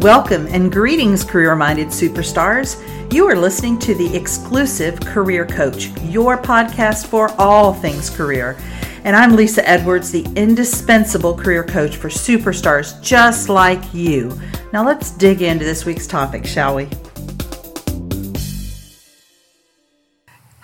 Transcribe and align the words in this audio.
Welcome 0.00 0.46
and 0.46 0.72
greetings, 0.72 1.24
career 1.24 1.54
minded 1.54 1.88
superstars. 1.88 2.82
You 3.12 3.26
are 3.28 3.36
listening 3.36 3.78
to 3.80 3.94
the 3.94 4.16
exclusive 4.16 4.98
Career 4.98 5.44
Coach, 5.44 5.88
your 6.04 6.38
podcast 6.38 7.06
for 7.06 7.30
all 7.38 7.74
things 7.74 8.08
career. 8.08 8.56
And 9.04 9.14
I'm 9.14 9.36
Lesa 9.36 9.62
Edwards, 9.68 10.10
the 10.10 10.26
indispensable 10.36 11.36
career 11.36 11.64
coach 11.64 11.96
for 11.96 12.08
superstars 12.08 12.98
just 13.02 13.50
like 13.50 13.92
you. 13.92 14.40
Now 14.72 14.86
let's 14.86 15.10
dig 15.10 15.42
into 15.42 15.66
this 15.66 15.84
week's 15.84 16.06
topic, 16.06 16.46
shall 16.46 16.76
we? 16.76 16.88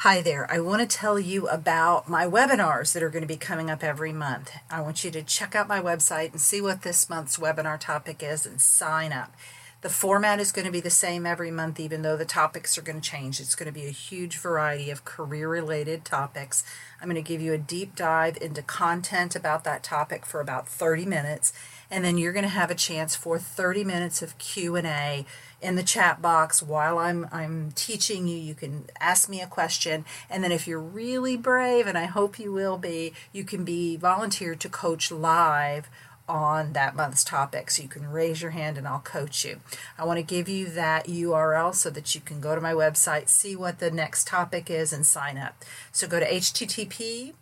Hi 0.07 0.21
there. 0.21 0.49
I 0.49 0.61
want 0.61 0.89
to 0.89 0.97
tell 0.97 1.19
you 1.19 1.49
about 1.49 2.09
my 2.09 2.27
webinars 2.27 2.93
that 2.93 3.03
are 3.03 3.11
going 3.11 3.25
to 3.25 3.27
be 3.27 3.37
coming 3.37 3.73
up 3.73 3.83
every 3.83 4.13
month. 4.13 4.53
I 4.71 4.81
want 4.81 5.03
you 5.03 5.11
to 5.11 5.21
check 5.21 5.57
out 5.57 5.67
my 5.67 5.83
website 5.83 6.31
and 6.31 6.41
see 6.41 6.61
what 6.61 6.83
this 6.83 7.11
month's 7.11 7.39
webinar 7.39 7.81
topic 7.81 8.23
is 8.23 8.47
and 8.47 8.61
sign 8.61 9.11
up. 9.11 9.35
The 9.81 9.89
format 9.89 10.39
is 10.39 10.53
going 10.53 10.65
to 10.65 10.71
be 10.71 10.81
the 10.81 10.91
same 10.91 11.27
every 11.27 11.51
month, 11.51 11.81
even 11.81 12.03
though 12.03 12.17
the 12.17 12.25
topics 12.25 12.79
are 12.79 12.83
going 12.83 13.01
to 13.01 13.11
change. 13.11 13.41
It's 13.41 13.57
going 13.57 13.67
to 13.67 13.73
be 13.73 13.87
a 13.87 13.91
huge 13.91 14.39
variety 14.39 14.91
of 14.91 15.05
career 15.05 15.49
related 15.49 16.05
topics. 16.05 16.63
I'm 17.01 17.09
going 17.09 17.17
to 17.17 17.29
give 17.29 17.41
you 17.41 17.53
a 17.53 17.59
deep 17.59 17.97
dive 17.97 18.39
into 18.41 18.63
content 18.63 19.35
about 19.35 19.65
that 19.65 19.83
topic 19.83 20.25
for 20.25 20.41
about 20.41 20.69
30 20.69 21.05
minutes, 21.05 21.53
and 21.91 22.05
then 22.05 22.19
you're 22.19 22.33
going 22.33 22.43
to 22.43 22.49
have 22.49 22.71
a 22.71 22.75
chance 22.75 23.15
for 23.15 23.39
30 23.39 23.85
minutes 23.85 24.23
of 24.23 24.39
Q&A 24.39 25.25
in 25.61 25.77
the 25.77 25.83
chat 25.83 26.21
box 26.21 26.63
while 26.63 26.99
I'm 26.99 27.27
I'm 27.33 27.73
teaching 27.73 28.29
you. 28.29 28.37
You 28.37 28.55
can 28.55 28.87
ask 29.01 29.29
me 29.29 29.41
a 29.41 29.47
question, 29.47 30.05
and 30.29 30.45
then 30.45 30.53
if 30.53 30.67
you're 30.67 30.81
really 30.81 31.37
brave, 31.37 31.87
and 31.87 31.97
I 31.97 32.05
hope 32.05 32.39
you 32.39 32.53
will 32.53 32.77
be, 32.77 33.13
you 33.33 33.45
can 33.45 33.65
be 33.65 33.97
volunteered 33.97 34.61
to 34.61 34.69
coach 34.69 35.11
live 35.11 35.89
on 36.29 36.73
that 36.73 36.97
month's 36.97 37.25
topic. 37.25 37.71
So 37.71 37.83
you 37.83 37.89
can 37.89 38.11
raise 38.11 38.43
your 38.43 38.51
hand 38.51 38.77
and 38.77 38.87
I'll 38.87 38.99
coach 39.01 39.45
you. 39.45 39.61
I 39.99 40.05
want 40.05 40.19
to 40.19 40.23
give 40.23 40.49
you 40.49 40.67
that 40.71 41.07
URL 41.07 41.75
so 41.75 41.91
that 41.91 42.15
you 42.15 42.21
can 42.21 42.41
go 42.41 42.55
to 42.55 42.61
my 42.61 42.73
website, 42.73 43.29
see 43.29 43.55
what 43.55 43.79
the 43.79 43.91
next 43.91 44.27
topic 44.27 44.71
is, 44.71 44.93
and 44.93 45.07
sign 45.07 45.39
up. 45.39 45.65
So 45.93 46.09
go 46.09 46.21
to 46.21 46.27
http 46.27 47.35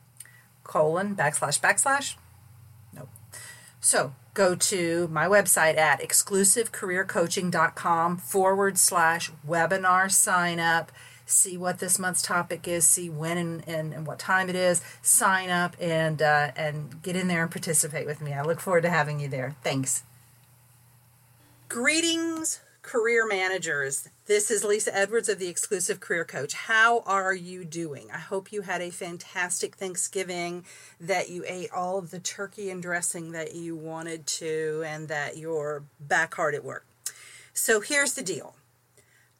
colon 0.64 1.14
backslash 1.16 1.60
backslash. 1.60 2.16
Nope. 2.94 3.08
So 3.80 4.12
go 4.34 4.54
to 4.56 5.08
my 5.08 5.26
website 5.26 5.78
at 5.78 6.00
exclusivecareercoaching.com 6.00 8.18
forward 8.18 8.76
slash 8.76 9.30
webinar 9.48 10.10
sign 10.10 10.60
up. 10.60 10.92
See 11.26 11.56
what 11.56 11.78
this 11.78 11.98
month's 11.98 12.20
topic 12.20 12.68
is 12.68 12.86
see 12.86 13.08
when 13.08 13.38
and, 13.38 13.66
and, 13.66 13.94
and 13.94 14.06
what 14.06 14.18
time 14.18 14.50
it 14.50 14.56
is. 14.56 14.82
Sign 15.00 15.48
up 15.48 15.74
and 15.80 16.20
uh, 16.20 16.50
and 16.54 17.02
get 17.02 17.16
in 17.16 17.28
there 17.28 17.40
and 17.42 17.50
participate 17.50 18.04
with 18.06 18.20
me. 18.20 18.34
I 18.34 18.42
look 18.42 18.60
forward 18.60 18.82
to 18.82 18.90
having 18.90 19.20
you 19.20 19.28
there. 19.28 19.56
Thanks. 19.62 20.02
Greetings 21.70 22.60
career 22.82 23.26
managers. 23.26 24.10
This 24.26 24.50
is 24.50 24.64
Lesa 24.64 24.96
Edwards 24.96 25.28
of 25.28 25.38
the 25.38 25.48
Exclusive 25.48 26.00
Career 26.00 26.24
Coach. 26.24 26.54
How 26.54 27.00
are 27.00 27.34
you 27.34 27.62
doing? 27.62 28.08
I 28.10 28.16
hope 28.16 28.52
you 28.52 28.62
had 28.62 28.80
a 28.80 28.88
fantastic 28.88 29.76
Thanksgiving, 29.76 30.64
that 30.98 31.28
you 31.28 31.44
ate 31.46 31.70
all 31.70 31.98
of 31.98 32.10
the 32.10 32.20
turkey 32.20 32.70
and 32.70 32.80
dressing 32.80 33.32
that 33.32 33.54
you 33.54 33.76
wanted 33.76 34.26
to, 34.26 34.82
and 34.86 35.08
that 35.08 35.36
you're 35.36 35.84
back 36.00 36.32
hard 36.36 36.54
at 36.54 36.64
work. 36.64 36.86
So 37.52 37.82
here's 37.82 38.14
the 38.14 38.22
deal. 38.22 38.54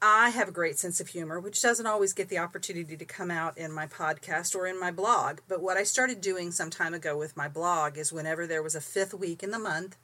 I 0.02 0.28
have 0.28 0.48
a 0.48 0.52
great 0.52 0.78
sense 0.78 1.00
of 1.00 1.08
humor, 1.08 1.40
which 1.40 1.62
doesn't 1.62 1.86
always 1.86 2.12
get 2.12 2.28
the 2.28 2.36
opportunity 2.36 2.94
to 2.94 3.06
come 3.06 3.30
out 3.30 3.56
in 3.56 3.72
my 3.72 3.86
podcast 3.86 4.54
or 4.54 4.66
in 4.66 4.78
my 4.78 4.90
blog. 4.90 5.38
But 5.48 5.62
what 5.62 5.78
I 5.78 5.84
started 5.84 6.20
doing 6.20 6.52
some 6.52 6.68
time 6.68 6.92
ago 6.92 7.16
with 7.16 7.38
my 7.38 7.48
blog 7.48 7.96
is 7.96 8.12
whenever 8.12 8.46
there 8.46 8.62
was 8.62 8.74
a 8.74 8.82
fifth 8.82 9.14
week 9.14 9.42
in 9.42 9.50
the 9.50 9.58
month, 9.58 9.96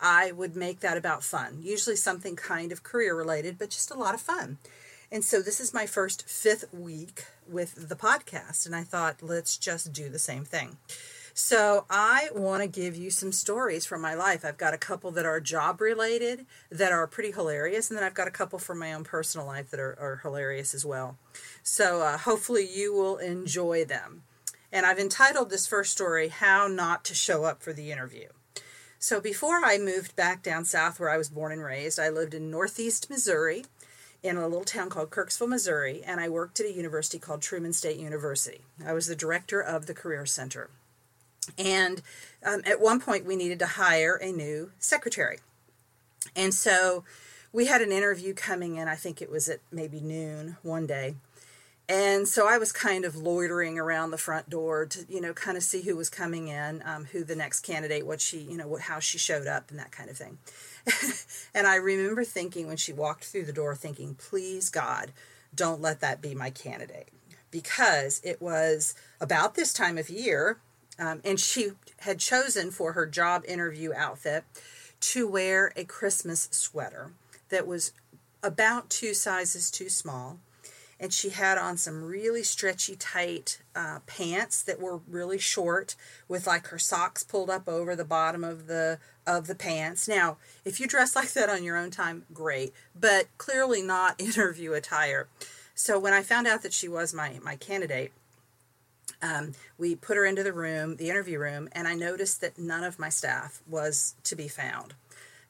I 0.00 0.32
would 0.32 0.56
make 0.56 0.80
that 0.80 0.96
about 0.96 1.22
fun, 1.22 1.58
usually 1.62 1.96
something 1.96 2.36
kind 2.36 2.72
of 2.72 2.82
career 2.82 3.14
related, 3.14 3.58
but 3.58 3.70
just 3.70 3.90
a 3.90 3.98
lot 3.98 4.14
of 4.14 4.20
fun. 4.20 4.58
And 5.10 5.24
so 5.24 5.40
this 5.40 5.60
is 5.60 5.72
my 5.72 5.86
first 5.86 6.28
fifth 6.28 6.72
week 6.72 7.24
with 7.48 7.88
the 7.88 7.94
podcast, 7.94 8.66
and 8.66 8.74
I 8.74 8.82
thought, 8.82 9.22
let's 9.22 9.56
just 9.56 9.92
do 9.92 10.08
the 10.08 10.18
same 10.18 10.44
thing. 10.44 10.78
So 11.36 11.84
I 11.90 12.28
want 12.32 12.62
to 12.62 12.68
give 12.68 12.96
you 12.96 13.10
some 13.10 13.32
stories 13.32 13.84
from 13.84 14.00
my 14.00 14.14
life. 14.14 14.44
I've 14.44 14.56
got 14.56 14.72
a 14.72 14.78
couple 14.78 15.10
that 15.12 15.26
are 15.26 15.40
job 15.40 15.80
related 15.80 16.46
that 16.70 16.92
are 16.92 17.08
pretty 17.08 17.32
hilarious, 17.32 17.90
and 17.90 17.98
then 17.98 18.04
I've 18.04 18.14
got 18.14 18.28
a 18.28 18.32
couple 18.32 18.58
from 18.58 18.78
my 18.78 18.92
own 18.92 19.02
personal 19.02 19.46
life 19.46 19.70
that 19.70 19.80
are, 19.80 19.98
are 19.98 20.20
hilarious 20.22 20.74
as 20.74 20.86
well. 20.86 21.16
So 21.62 22.02
uh, 22.02 22.18
hopefully 22.18 22.68
you 22.72 22.94
will 22.94 23.16
enjoy 23.16 23.84
them. 23.84 24.22
And 24.72 24.86
I've 24.86 24.98
entitled 24.98 25.50
this 25.50 25.66
first 25.66 25.92
story, 25.92 26.28
How 26.28 26.68
Not 26.68 27.04
to 27.06 27.14
Show 27.14 27.44
Up 27.44 27.62
for 27.62 27.72
the 27.72 27.90
Interview. 27.90 28.28
So 28.98 29.20
before 29.20 29.60
I 29.64 29.78
moved 29.78 30.16
back 30.16 30.42
down 30.42 30.64
south 30.64 30.98
where 30.98 31.10
I 31.10 31.18
was 31.18 31.28
born 31.28 31.52
and 31.52 31.62
raised, 31.62 31.98
I 31.98 32.08
lived 32.08 32.34
in 32.34 32.50
northeast 32.50 33.10
Missouri 33.10 33.64
in 34.22 34.38
a 34.38 34.48
little 34.48 34.64
town 34.64 34.88
called 34.88 35.10
Kirksville, 35.10 35.48
Missouri, 35.48 36.02
and 36.04 36.18
I 36.18 36.30
worked 36.30 36.58
at 36.58 36.66
a 36.66 36.72
university 36.72 37.18
called 37.18 37.42
Truman 37.42 37.74
State 37.74 37.98
University. 37.98 38.62
I 38.84 38.94
was 38.94 39.06
the 39.06 39.14
director 39.14 39.60
of 39.60 39.84
the 39.84 39.92
Career 39.92 40.24
Center. 40.24 40.70
And 41.58 42.00
um, 42.44 42.62
at 42.64 42.80
one 42.80 43.00
point, 43.00 43.26
we 43.26 43.36
needed 43.36 43.58
to 43.58 43.66
hire 43.66 44.16
a 44.16 44.32
new 44.32 44.72
secretary. 44.78 45.40
And 46.34 46.54
so 46.54 47.04
we 47.52 47.66
had 47.66 47.82
an 47.82 47.92
interview 47.92 48.32
coming 48.32 48.76
in, 48.76 48.88
I 48.88 48.96
think 48.96 49.20
it 49.20 49.30
was 49.30 49.48
at 49.48 49.60
maybe 49.70 50.00
noon 50.00 50.56
one 50.62 50.86
day. 50.86 51.16
And 51.88 52.26
so 52.26 52.48
I 52.48 52.56
was 52.56 52.72
kind 52.72 53.04
of 53.04 53.14
loitering 53.14 53.78
around 53.78 54.10
the 54.10 54.18
front 54.18 54.48
door 54.48 54.86
to, 54.86 55.04
you 55.06 55.20
know, 55.20 55.34
kind 55.34 55.56
of 55.56 55.62
see 55.62 55.82
who 55.82 55.96
was 55.96 56.08
coming 56.08 56.48
in, 56.48 56.82
um, 56.86 57.04
who 57.04 57.24
the 57.24 57.36
next 57.36 57.60
candidate, 57.60 58.06
what 58.06 58.22
she, 58.22 58.38
you 58.38 58.56
know, 58.56 58.66
what, 58.66 58.82
how 58.82 59.00
she 59.00 59.18
showed 59.18 59.46
up 59.46 59.70
and 59.70 59.78
that 59.78 59.92
kind 59.92 60.08
of 60.08 60.16
thing. 60.16 60.38
and 61.54 61.66
I 61.66 61.76
remember 61.76 62.24
thinking 62.24 62.66
when 62.66 62.78
she 62.78 62.92
walked 62.92 63.24
through 63.24 63.44
the 63.44 63.52
door, 63.52 63.76
thinking, 63.76 64.14
please 64.14 64.70
God, 64.70 65.12
don't 65.54 65.82
let 65.82 66.00
that 66.00 66.22
be 66.22 66.34
my 66.34 66.48
candidate. 66.48 67.08
Because 67.50 68.20
it 68.24 68.40
was 68.40 68.94
about 69.20 69.54
this 69.54 69.72
time 69.72 69.98
of 69.98 70.08
year, 70.08 70.58
um, 70.98 71.20
and 71.22 71.38
she 71.38 71.72
had 71.98 72.18
chosen 72.18 72.70
for 72.70 72.92
her 72.92 73.06
job 73.06 73.44
interview 73.46 73.92
outfit 73.94 74.44
to 75.00 75.28
wear 75.28 75.70
a 75.76 75.84
Christmas 75.84 76.48
sweater 76.50 77.12
that 77.50 77.66
was 77.66 77.92
about 78.42 78.88
two 78.88 79.12
sizes 79.12 79.70
too 79.70 79.90
small 79.90 80.38
and 80.98 81.12
she 81.12 81.30
had 81.30 81.58
on 81.58 81.76
some 81.76 82.04
really 82.04 82.42
stretchy 82.42 82.96
tight 82.96 83.60
uh, 83.74 84.00
pants 84.06 84.62
that 84.62 84.80
were 84.80 84.98
really 85.08 85.38
short 85.38 85.96
with 86.28 86.46
like 86.46 86.68
her 86.68 86.78
socks 86.78 87.22
pulled 87.24 87.50
up 87.50 87.68
over 87.68 87.94
the 87.96 88.04
bottom 88.04 88.44
of 88.44 88.66
the 88.66 88.98
of 89.26 89.46
the 89.46 89.54
pants. 89.54 90.06
Now 90.08 90.36
if 90.64 90.80
you 90.80 90.86
dress 90.86 91.16
like 91.16 91.32
that 91.32 91.48
on 91.48 91.64
your 91.64 91.76
own 91.76 91.90
time 91.90 92.24
great 92.32 92.72
but 92.98 93.26
clearly 93.38 93.82
not 93.82 94.20
interview 94.20 94.72
attire. 94.72 95.28
So 95.74 95.98
when 95.98 96.12
i 96.12 96.22
found 96.22 96.46
out 96.46 96.62
that 96.62 96.72
she 96.72 96.88
was 96.88 97.12
my 97.12 97.38
my 97.42 97.56
candidate 97.56 98.12
um, 99.22 99.52
we 99.78 99.94
put 99.94 100.16
her 100.16 100.24
into 100.24 100.42
the 100.42 100.52
room 100.52 100.96
the 100.96 101.10
interview 101.10 101.38
room 101.38 101.68
and 101.72 101.88
i 101.88 101.94
noticed 101.94 102.40
that 102.40 102.58
none 102.58 102.84
of 102.84 102.98
my 102.98 103.08
staff 103.08 103.62
was 103.66 104.14
to 104.24 104.36
be 104.36 104.48
found 104.48 104.94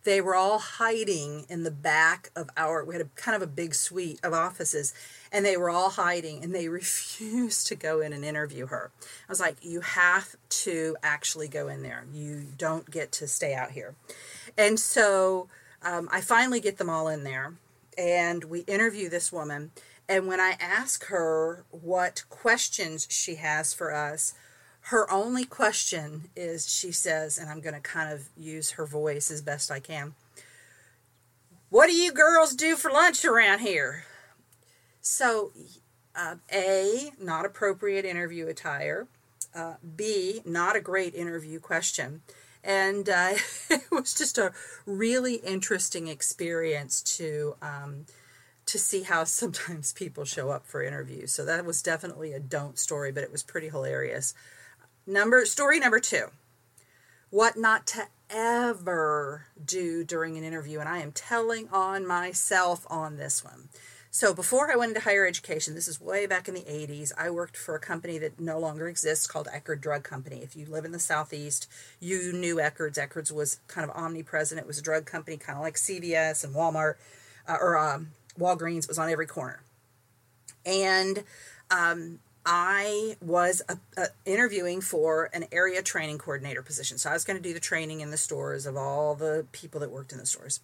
they 0.04 0.20
were 0.20 0.34
all 0.34 0.58
hiding 0.58 1.46
in 1.48 1.64
the 1.64 1.70
back 1.70 2.30
of 2.36 2.48
our 2.56 2.84
we 2.84 2.94
had 2.94 3.02
a 3.04 3.08
kind 3.16 3.34
of 3.34 3.42
a 3.42 3.46
big 3.46 3.74
suite 3.74 4.20
of 4.22 4.32
offices 4.32 4.94
and 5.32 5.44
they 5.44 5.56
were 5.56 5.70
all 5.70 5.90
hiding 5.90 6.42
and 6.44 6.54
they 6.54 6.68
refused 6.80 7.66
to 7.66 7.74
go 7.74 8.00
in 8.00 8.12
and 8.12 8.24
interview 8.24 8.66
her. 8.66 8.90
I 9.02 9.32
was 9.32 9.40
like 9.40 9.56
you 9.62 9.80
have 9.80 10.36
to 10.48 10.96
actually 11.02 11.48
go 11.48 11.68
in 11.68 11.82
there. 11.82 12.04
You 12.12 12.46
don't 12.56 12.90
get 12.90 13.10
to 13.12 13.26
stay 13.26 13.54
out 13.54 13.72
here. 13.72 13.94
And 14.56 14.78
so 14.78 15.48
um, 15.82 16.08
i 16.12 16.20
finally 16.20 16.60
get 16.60 16.78
them 16.78 16.88
all 16.88 17.08
in 17.08 17.24
there 17.24 17.54
and 17.98 18.44
we 18.44 18.60
interview 18.60 19.08
this 19.08 19.32
woman. 19.32 19.72
And 20.08 20.26
when 20.26 20.40
i 20.40 20.56
ask 20.60 21.06
her 21.06 21.64
what 21.70 22.24
questions 22.28 23.06
she 23.10 23.36
has 23.36 23.72
for 23.72 23.92
us 23.94 24.34
her 24.88 25.10
only 25.10 25.46
question 25.46 26.28
is 26.36 26.70
she 26.70 26.92
says, 26.92 27.38
and 27.38 27.48
I'm 27.48 27.60
going 27.60 27.74
to 27.74 27.80
kind 27.80 28.12
of 28.12 28.28
use 28.36 28.72
her 28.72 28.84
voice 28.84 29.30
as 29.30 29.40
best 29.40 29.70
I 29.70 29.80
can 29.80 30.14
What 31.70 31.86
do 31.86 31.94
you 31.94 32.12
girls 32.12 32.54
do 32.54 32.76
for 32.76 32.90
lunch 32.90 33.24
around 33.24 33.60
here? 33.60 34.04
So, 35.00 35.52
uh, 36.14 36.36
A, 36.52 37.12
not 37.18 37.46
appropriate 37.46 38.04
interview 38.04 38.46
attire. 38.46 39.06
Uh, 39.54 39.74
B, 39.96 40.42
not 40.44 40.76
a 40.76 40.80
great 40.80 41.14
interview 41.14 41.60
question. 41.60 42.20
And 42.62 43.08
uh, 43.08 43.34
it 43.70 43.90
was 43.90 44.12
just 44.12 44.36
a 44.36 44.52
really 44.84 45.36
interesting 45.36 46.08
experience 46.08 47.00
to. 47.16 47.56
Um, 47.62 48.06
to 48.66 48.78
see 48.78 49.02
how 49.02 49.24
sometimes 49.24 49.92
people 49.92 50.24
show 50.24 50.48
up 50.48 50.66
for 50.66 50.82
interviews. 50.82 51.30
So 51.32 51.44
that 51.44 51.66
was 51.66 51.82
definitely 51.82 52.32
a 52.32 52.40
don't 52.40 52.78
story, 52.78 53.12
but 53.12 53.22
it 53.22 53.30
was 53.30 53.42
pretty 53.42 53.68
hilarious. 53.68 54.32
Number 55.06 55.44
story 55.44 55.78
number 55.78 56.00
two. 56.00 56.26
What 57.30 57.56
not 57.56 57.86
to 57.88 58.06
ever 58.30 59.46
do 59.62 60.04
during 60.04 60.38
an 60.38 60.44
interview, 60.44 60.80
and 60.80 60.88
I 60.88 60.98
am 60.98 61.12
telling 61.12 61.68
on 61.68 62.06
myself 62.06 62.86
on 62.88 63.16
this 63.16 63.44
one. 63.44 63.68
So 64.10 64.32
before 64.32 64.70
I 64.70 64.76
went 64.76 64.90
into 64.90 65.00
higher 65.00 65.26
education, 65.26 65.74
this 65.74 65.88
is 65.88 66.00
way 66.00 66.26
back 66.26 66.46
in 66.46 66.54
the 66.54 66.60
80s, 66.60 67.10
I 67.18 67.30
worked 67.30 67.56
for 67.56 67.74
a 67.74 67.80
company 67.80 68.16
that 68.18 68.38
no 68.38 68.60
longer 68.60 68.86
exists 68.86 69.26
called 69.26 69.48
Eckerd 69.48 69.80
Drug 69.80 70.04
Company. 70.04 70.40
If 70.40 70.54
you 70.54 70.66
live 70.66 70.84
in 70.84 70.92
the 70.92 71.00
Southeast, 71.00 71.68
you 71.98 72.32
knew 72.32 72.56
Eckerd's. 72.56 72.96
Eckerd's 72.96 73.32
was 73.32 73.58
kind 73.66 73.90
of 73.90 73.96
omnipresent. 73.96 74.60
It 74.60 74.68
was 74.68 74.78
a 74.78 74.82
drug 74.82 75.04
company, 75.04 75.36
kind 75.36 75.58
of 75.58 75.64
like 75.64 75.74
CVS 75.74 76.44
and 76.44 76.54
Walmart 76.54 76.94
uh, 77.48 77.56
or 77.60 77.76
um, 77.76 78.12
Walgreens. 78.38 78.86
Was 78.86 79.00
on 79.00 79.10
every 79.10 79.26
corner. 79.26 79.64
And 80.64 81.24
um, 81.72 82.20
I 82.46 83.16
was 83.20 83.62
uh, 83.68 83.76
uh, 83.96 84.06
interviewing 84.24 84.80
for 84.80 85.30
an 85.32 85.46
area 85.50 85.82
training 85.82 86.18
coordinator 86.18 86.62
position. 86.62 86.98
So 86.98 87.10
I 87.10 87.14
was 87.14 87.24
going 87.24 87.36
to 87.36 87.42
do 87.42 87.54
the 87.54 87.60
training 87.60 88.00
in 88.00 88.10
the 88.10 88.16
stores 88.16 88.66
of 88.66 88.76
all 88.76 89.14
the 89.14 89.46
people 89.52 89.80
that 89.80 89.90
worked 89.90 90.12
in 90.12 90.18
the 90.18 90.26
stores. 90.26 90.60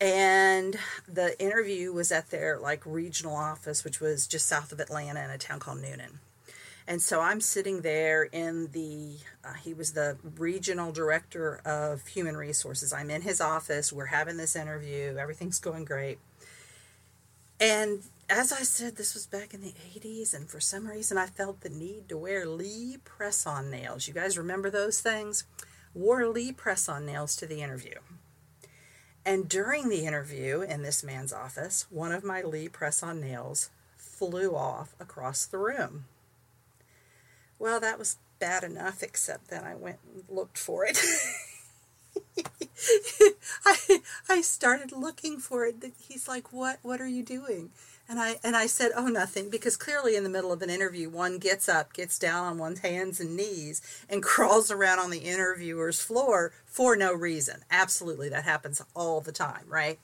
And 0.00 0.76
the 1.06 1.40
interview 1.40 1.92
was 1.92 2.10
at 2.10 2.30
their 2.30 2.58
like 2.58 2.82
regional 2.84 3.36
office 3.36 3.84
which 3.84 4.00
was 4.00 4.26
just 4.26 4.46
south 4.46 4.72
of 4.72 4.80
atlanta 4.80 5.22
in 5.22 5.30
a 5.30 5.38
town 5.38 5.60
called 5.60 5.78
Newnan. 5.78 6.18
and 6.86 7.00
so 7.00 7.20
i'm 7.20 7.40
sitting 7.40 7.82
there 7.82 8.24
in 8.24 8.72
the 8.72 9.18
uh, 9.44 9.52
he 9.54 9.74
was 9.74 9.92
the 9.92 10.16
regional 10.38 10.90
director 10.90 11.60
of 11.64 12.06
human 12.06 12.36
resources. 12.36 12.92
I'm 12.92 13.10
in 13.10 13.22
his 13.22 13.40
office. 13.40 13.92
We're 13.92 14.06
having 14.06 14.36
this 14.36 14.56
interview. 14.56 15.16
Everything's 15.18 15.60
going 15.60 15.84
great. 15.84 16.18
And 17.60 18.02
as 18.28 18.52
i 18.52 18.62
said 18.62 18.96
this 18.96 19.14
was 19.14 19.26
back 19.26 19.52
in 19.54 19.60
the 19.60 19.74
80s 19.96 20.34
and 20.34 20.48
for 20.48 20.60
some 20.60 20.86
reason 20.86 21.18
i 21.18 21.26
felt 21.26 21.60
the 21.60 21.68
need 21.68 22.08
to 22.08 22.16
wear 22.16 22.46
lee 22.46 22.96
press 23.04 23.46
on 23.46 23.70
nails 23.70 24.08
you 24.08 24.14
guys 24.14 24.38
remember 24.38 24.70
those 24.70 25.00
things 25.00 25.44
wore 25.94 26.26
lee 26.26 26.52
press 26.52 26.88
on 26.88 27.06
nails 27.06 27.36
to 27.36 27.46
the 27.46 27.60
interview 27.60 27.96
and 29.26 29.48
during 29.48 29.88
the 29.88 30.04
interview 30.04 30.60
in 30.60 30.82
this 30.82 31.02
man's 31.02 31.32
office, 31.32 31.86
one 31.88 32.12
of 32.12 32.24
my 32.24 32.42
Lee 32.42 32.68
press 32.68 33.02
on 33.02 33.20
nails 33.22 33.70
flew 33.96 34.54
off 34.54 34.94
across 35.00 35.46
the 35.46 35.56
room. 35.56 36.04
Well, 37.58 37.80
that 37.80 37.98
was 37.98 38.18
bad 38.38 38.64
enough, 38.64 39.02
except 39.02 39.48
that 39.48 39.64
I 39.64 39.74
went 39.74 39.98
and 40.04 40.24
looked 40.28 40.58
for 40.58 40.84
it. 40.84 40.98
I, 43.64 44.00
I 44.28 44.42
started 44.42 44.92
looking 44.92 45.38
for 45.38 45.64
it. 45.64 45.76
He's 45.98 46.28
like, 46.28 46.52
"What? 46.52 46.80
What 46.82 47.00
are 47.00 47.08
you 47.08 47.22
doing?" 47.22 47.70
And 48.08 48.20
I 48.20 48.36
and 48.44 48.54
I 48.54 48.66
said, 48.66 48.92
"Oh, 48.94 49.06
nothing," 49.06 49.48
because 49.48 49.76
clearly 49.76 50.14
in 50.14 50.24
the 50.24 50.30
middle 50.30 50.52
of 50.52 50.60
an 50.60 50.68
interview, 50.70 51.08
one 51.08 51.38
gets 51.38 51.68
up, 51.68 51.92
gets 51.94 52.18
down 52.18 52.44
on 52.44 52.58
one's 52.58 52.80
hands 52.80 53.18
and 53.18 53.36
knees, 53.36 53.80
and 54.08 54.22
crawls 54.32 54.70
around 54.70 54.98
on 54.98 55.10
the 55.10 55.18
interviewer's 55.18 56.00
floor 56.00 56.52
for 56.66 56.96
no 56.96 57.14
reason. 57.14 57.64
Absolutely, 57.70 58.28
that 58.28 58.44
happens 58.44 58.82
all 58.94 59.20
the 59.20 59.32
time, 59.32 59.64
right? 59.68 59.98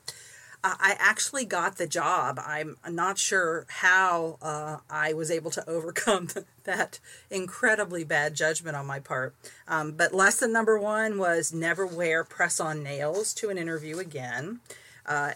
I 0.62 0.96
actually 0.98 1.46
got 1.46 1.76
the 1.76 1.86
job. 1.86 2.38
I'm 2.44 2.76
not 2.86 3.16
sure 3.16 3.64
how 3.68 4.36
uh, 4.42 4.78
I 4.90 5.14
was 5.14 5.30
able 5.30 5.50
to 5.52 5.66
overcome 5.68 6.28
that 6.64 7.00
incredibly 7.30 8.04
bad 8.04 8.34
judgment 8.34 8.76
on 8.76 8.86
my 8.86 9.00
part. 9.00 9.34
Um, 9.66 9.92
but 9.92 10.12
lesson 10.14 10.52
number 10.52 10.78
one 10.78 11.18
was 11.18 11.52
never 11.52 11.86
wear 11.86 12.24
press 12.24 12.60
on 12.60 12.82
nails 12.82 13.32
to 13.34 13.48
an 13.48 13.56
interview 13.56 13.98
again. 13.98 14.60
Uh, 15.06 15.32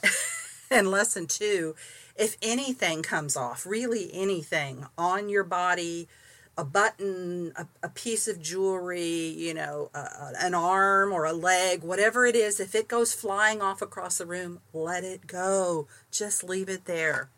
and 0.71 0.91
lesson 0.91 1.27
two 1.27 1.75
if 2.17 2.37
anything 2.43 3.03
comes 3.03 3.37
off, 3.37 3.67
really 3.67 4.11
anything 4.13 4.87
on 4.97 5.29
your 5.29 5.45
body, 5.45 6.09
a 6.57 6.65
button, 6.65 7.53
a, 7.57 7.67
a 7.83 7.89
piece 7.89 8.29
of 8.29 8.41
jewelry, 8.41 9.27
you 9.29 9.53
know, 9.53 9.91
an 9.95 10.55
arm 10.55 11.13
or 11.13 11.25
a 11.25 11.33
leg, 11.33 11.83
whatever 11.83 12.25
it 12.27 12.37
is, 12.37 12.61
if 12.61 12.75
it 12.75 12.87
goes 12.87 13.13
flying 13.13 13.61
off 13.61 13.83
across 13.83 14.19
the 14.19 14.27
room, 14.27 14.61
let 14.73 15.03
it 15.03 15.27
go. 15.27 15.89
Just 16.13 16.45
leave 16.45 16.69
it 16.69 16.85
there. 16.85 17.31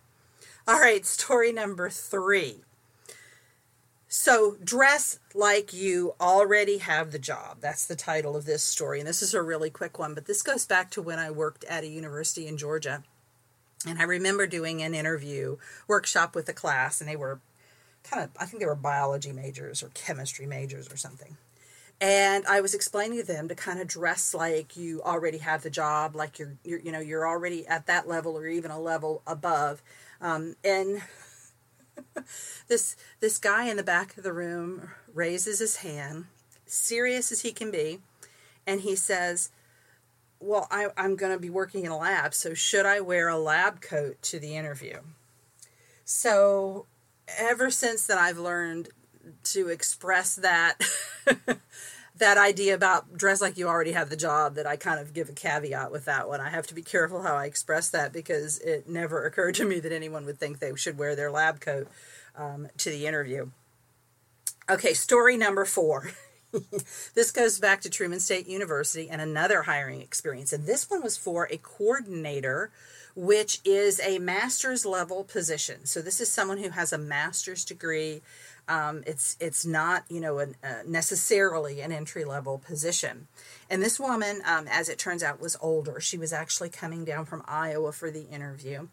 All 0.68 0.80
right, 0.80 1.06
story 1.06 1.52
number 1.52 1.88
three. 1.88 2.62
So, 4.08 4.56
dress 4.62 5.18
like 5.34 5.72
you 5.72 6.14
already 6.20 6.78
have 6.78 7.10
the 7.10 7.18
job. 7.18 7.58
That's 7.60 7.86
the 7.86 7.96
title 7.96 8.36
of 8.36 8.44
this 8.44 8.62
story. 8.62 9.00
And 9.00 9.08
this 9.08 9.20
is 9.20 9.34
a 9.34 9.42
really 9.42 9.68
quick 9.70 9.98
one, 9.98 10.14
but 10.14 10.26
this 10.26 10.42
goes 10.42 10.64
back 10.64 10.90
to 10.92 11.02
when 11.02 11.18
I 11.18 11.30
worked 11.30 11.64
at 11.64 11.84
a 11.84 11.88
university 11.88 12.46
in 12.46 12.56
Georgia. 12.56 13.02
And 13.86 13.98
I 13.98 14.04
remember 14.04 14.46
doing 14.46 14.82
an 14.82 14.94
interview 14.94 15.58
workshop 15.86 16.34
with 16.34 16.48
a 16.48 16.52
class, 16.52 17.00
and 17.00 17.10
they 17.10 17.16
were 17.16 17.40
kind 18.04 18.22
of, 18.22 18.30
I 18.40 18.46
think 18.46 18.60
they 18.60 18.66
were 18.66 18.74
biology 18.74 19.32
majors 19.32 19.82
or 19.82 19.88
chemistry 19.88 20.46
majors 20.46 20.90
or 20.90 20.96
something. 20.96 21.36
And 22.00 22.44
I 22.46 22.60
was 22.60 22.74
explaining 22.74 23.18
to 23.20 23.26
them 23.26 23.48
to 23.48 23.54
kind 23.54 23.80
of 23.80 23.86
dress 23.86 24.34
like 24.34 24.76
you 24.76 25.02
already 25.02 25.38
have 25.38 25.62
the 25.62 25.70
job, 25.70 26.14
like 26.14 26.38
you're, 26.38 26.56
you're 26.62 26.80
you 26.80 26.92
know, 26.92 27.00
you're 27.00 27.26
already 27.26 27.66
at 27.66 27.86
that 27.86 28.06
level 28.06 28.36
or 28.36 28.46
even 28.46 28.70
a 28.70 28.80
level 28.80 29.22
above. 29.26 29.82
Um, 30.20 30.56
and 30.62 31.02
this 32.68 32.96
this 33.20 33.38
guy 33.38 33.68
in 33.68 33.76
the 33.76 33.82
back 33.82 34.16
of 34.16 34.24
the 34.24 34.32
room 34.32 34.90
raises 35.12 35.58
his 35.58 35.76
hand, 35.76 36.26
serious 36.66 37.32
as 37.32 37.40
he 37.40 37.52
can 37.52 37.70
be, 37.70 38.00
and 38.66 38.82
he 38.82 38.94
says, 38.94 39.50
well, 40.40 40.66
I, 40.70 40.88
I'm 40.96 41.16
going 41.16 41.32
to 41.32 41.38
be 41.38 41.50
working 41.50 41.84
in 41.84 41.90
a 41.90 41.98
lab, 41.98 42.34
so 42.34 42.54
should 42.54 42.86
I 42.86 43.00
wear 43.00 43.28
a 43.28 43.38
lab 43.38 43.80
coat 43.80 44.20
to 44.22 44.38
the 44.38 44.56
interview? 44.56 44.98
So, 46.04 46.86
ever 47.38 47.70
since 47.70 48.06
then, 48.06 48.18
I've 48.18 48.38
learned 48.38 48.90
to 49.44 49.68
express 49.68 50.36
that 50.36 50.80
that 52.16 52.38
idea 52.38 52.74
about 52.74 53.16
dress 53.16 53.40
like 53.40 53.58
you 53.58 53.66
already 53.66 53.92
have 53.92 54.08
the 54.08 54.16
job. 54.16 54.54
That 54.54 54.66
I 54.66 54.76
kind 54.76 55.00
of 55.00 55.12
give 55.12 55.28
a 55.28 55.32
caveat 55.32 55.90
with 55.90 56.04
that 56.04 56.28
one. 56.28 56.40
I 56.40 56.50
have 56.50 56.66
to 56.68 56.74
be 56.74 56.82
careful 56.82 57.22
how 57.22 57.34
I 57.34 57.46
express 57.46 57.88
that 57.90 58.12
because 58.12 58.58
it 58.58 58.88
never 58.88 59.24
occurred 59.26 59.54
to 59.56 59.64
me 59.64 59.80
that 59.80 59.92
anyone 59.92 60.26
would 60.26 60.38
think 60.38 60.58
they 60.58 60.74
should 60.76 60.98
wear 60.98 61.16
their 61.16 61.30
lab 61.30 61.60
coat 61.60 61.88
um, 62.36 62.68
to 62.78 62.90
the 62.90 63.06
interview. 63.06 63.50
Okay, 64.68 64.94
story 64.94 65.36
number 65.36 65.64
four. 65.64 66.10
this 67.14 67.30
goes 67.30 67.58
back 67.58 67.80
to 67.82 67.90
Truman 67.90 68.20
State 68.20 68.46
University 68.46 69.08
and 69.08 69.20
another 69.20 69.62
hiring 69.62 70.00
experience. 70.00 70.52
And 70.52 70.66
this 70.66 70.88
one 70.90 71.02
was 71.02 71.16
for 71.16 71.48
a 71.50 71.58
coordinator, 71.58 72.70
which 73.14 73.60
is 73.64 74.00
a 74.00 74.18
master's 74.18 74.84
level 74.84 75.24
position. 75.24 75.86
So 75.86 76.00
this 76.00 76.20
is 76.20 76.30
someone 76.30 76.58
who 76.58 76.70
has 76.70 76.92
a 76.92 76.98
master's 76.98 77.64
degree. 77.64 78.22
Um, 78.68 79.04
it's 79.06 79.36
it's 79.40 79.64
not 79.64 80.04
you 80.08 80.20
know 80.20 80.38
an, 80.40 80.56
uh, 80.62 80.82
necessarily 80.86 81.80
an 81.80 81.92
entry 81.92 82.24
level 82.24 82.58
position. 82.58 83.28
And 83.70 83.80
this 83.80 84.00
woman, 84.00 84.42
um, 84.44 84.66
as 84.68 84.88
it 84.88 84.98
turns 84.98 85.22
out, 85.22 85.40
was 85.40 85.56
older. 85.60 86.00
She 86.00 86.18
was 86.18 86.32
actually 86.32 86.70
coming 86.70 87.04
down 87.04 87.26
from 87.26 87.42
Iowa 87.46 87.92
for 87.92 88.10
the 88.10 88.28
interview, 88.28 88.88